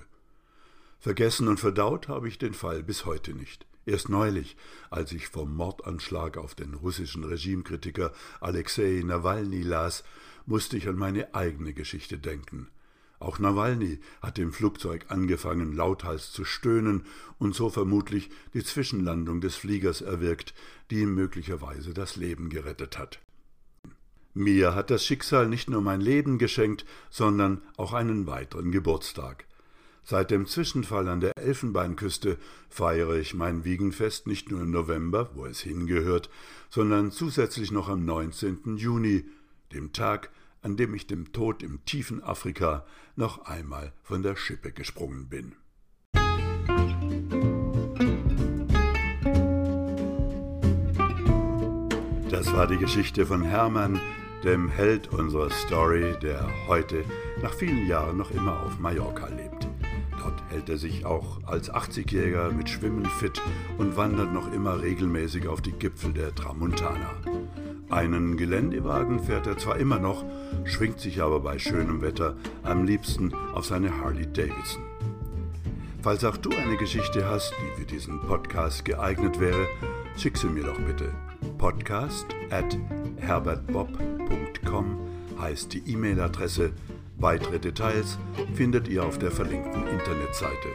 Vergessen 1.00 1.48
und 1.48 1.60
verdaut 1.60 2.08
habe 2.08 2.28
ich 2.28 2.38
den 2.38 2.54
Fall 2.54 2.82
bis 2.82 3.06
heute 3.06 3.34
nicht. 3.34 3.66
Erst 3.86 4.10
neulich, 4.10 4.58
als 4.90 5.12
ich 5.12 5.28
vom 5.28 5.56
Mordanschlag 5.56 6.38
auf 6.38 6.56
den 6.56 6.74
russischen 6.74 7.24
Regimekritiker 7.24 8.12
Alexei 8.40 9.04
Nawalny 9.06 9.62
las, 9.62 10.04
musste 10.48 10.78
ich 10.78 10.88
an 10.88 10.96
meine 10.96 11.36
eigene 11.36 11.74
Geschichte 11.74 12.18
denken. 12.18 12.70
Auch 13.20 13.40
Nawalny 13.40 14.00
hat 14.22 14.40
im 14.40 14.52
Flugzeug 14.52 15.06
angefangen, 15.10 15.74
lauthals 15.74 16.32
zu 16.32 16.44
stöhnen 16.46 17.06
und 17.38 17.56
so 17.56 17.70
vermutlich 17.70 18.30
die 18.54 18.64
Zwischenlandung 18.64 19.40
des 19.40 19.56
Fliegers 19.56 20.02
erwirkt, 20.02 20.54
die 20.90 21.02
ihm 21.02 21.14
möglicherweise 21.14 21.94
das 21.94 22.16
Leben 22.16 22.50
gerettet 22.50 22.98
hat. 22.98 23.20
Mir 24.38 24.76
hat 24.76 24.90
das 24.90 25.06
Schicksal 25.06 25.48
nicht 25.48 25.70
nur 25.70 25.80
mein 25.80 26.02
Leben 26.02 26.38
geschenkt, 26.38 26.86
sondern 27.10 27.62
auch 27.78 27.94
einen 27.94 28.28
weiteren 28.28 28.70
Geburtstag. 28.70 29.46
Seit 30.04 30.30
dem 30.30 30.46
Zwischenfall 30.46 31.08
an 31.08 31.22
der 31.22 31.38
Elfenbeinküste 31.38 32.38
feiere 32.70 33.16
ich 33.16 33.34
mein 33.34 33.64
Wiegenfest 33.64 34.28
nicht 34.28 34.52
nur 34.52 34.60
im 34.62 34.72
November, 34.72 35.30
wo 35.36 35.46
es 35.46 35.62
hingehört, 35.62 36.30
sondern 36.70 37.12
zusätzlich 37.12 37.72
noch 37.72 37.88
am 37.88 38.04
19. 38.04 38.76
Juni, 38.76 39.24
dem 39.72 39.94
Tag, 39.94 40.32
an 40.62 40.76
dem 40.76 40.94
ich 40.96 41.08
dem 41.08 41.32
Tod 41.32 41.64
im 41.64 41.86
tiefen 41.86 42.22
Afrika 42.22 42.86
noch 43.16 43.46
einmal 43.46 43.94
von 44.04 44.22
der 44.22 44.36
Schippe 44.36 44.74
gesprungen 44.74 45.30
bin. 45.30 45.56
Das 52.30 52.52
war 52.52 52.68
die 52.68 52.78
Geschichte 52.78 53.26
von 53.26 53.42
Hermann, 53.42 54.02
dem 54.46 54.70
Held 54.70 55.12
unserer 55.12 55.50
Story, 55.50 56.14
der 56.22 56.48
heute 56.68 57.04
nach 57.42 57.54
vielen 57.54 57.88
Jahren 57.88 58.18
noch 58.18 58.30
immer 58.30 58.62
auf 58.62 58.78
Mallorca 58.78 59.28
lebt. 59.28 59.68
Dort 60.20 60.44
hält 60.50 60.70
er 60.70 60.78
sich 60.78 61.04
auch 61.04 61.40
als 61.48 61.72
80-Jähriger 61.72 62.52
mit 62.52 62.70
Schwimmen 62.70 63.06
fit 63.06 63.42
und 63.80 63.98
wandert 63.98 64.32
noch 64.34 64.54
immer 64.54 64.82
regelmäßig 64.82 65.48
auf 65.48 65.62
die 65.62 65.72
Gipfel 65.72 66.14
der 66.14 66.34
Tramuntana. 66.36 67.10
Einen 67.90 68.38
Geländewagen 68.38 69.20
fährt 69.20 69.48
er 69.48 69.58
zwar 69.58 69.78
immer 69.78 69.98
noch, 69.98 70.24
schwingt 70.64 71.00
sich 71.00 71.22
aber 71.22 71.40
bei 71.40 71.58
schönem 71.58 72.02
Wetter 72.02 72.36
am 72.62 72.86
liebsten 72.86 73.34
auf 73.54 73.66
seine 73.66 73.98
Harley 73.98 74.28
Davidson. 74.32 74.84
Falls 76.04 76.24
auch 76.24 76.38
du 76.38 76.52
eine 76.52 76.78
Geschichte 76.78 77.28
hast, 77.28 77.52
die 77.60 77.82
für 77.82 77.88
diesen 77.88 78.22
Podcast 78.22 78.86
geeignet 78.86 79.40
wäre, 79.40 79.68
schick 80.18 80.38
sie 80.38 80.48
mir 80.48 80.66
doch 80.66 80.80
bitte. 80.80 81.12
Podcast 81.58 82.28
at 82.52 82.78
herbertbob.com 83.26 85.00
heißt 85.40 85.74
die 85.74 85.84
E-Mail-Adresse. 85.92 86.72
Weitere 87.18 87.60
Details 87.60 88.18
findet 88.54 88.88
ihr 88.88 89.06
auf 89.06 89.18
der 89.18 89.32
verlinkten 89.32 89.88
Internetseite. 89.88 90.70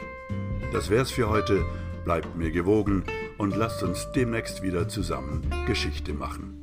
Das 0.72 0.90
wär's 0.90 1.10
für 1.10 1.28
heute. 1.28 1.64
Bleibt 2.04 2.36
mir 2.36 2.50
gewogen 2.50 3.04
und 3.38 3.56
lasst 3.56 3.82
uns 3.82 4.10
demnächst 4.12 4.62
wieder 4.62 4.88
zusammen 4.88 5.42
Geschichte 5.66 6.12
machen. 6.14 6.59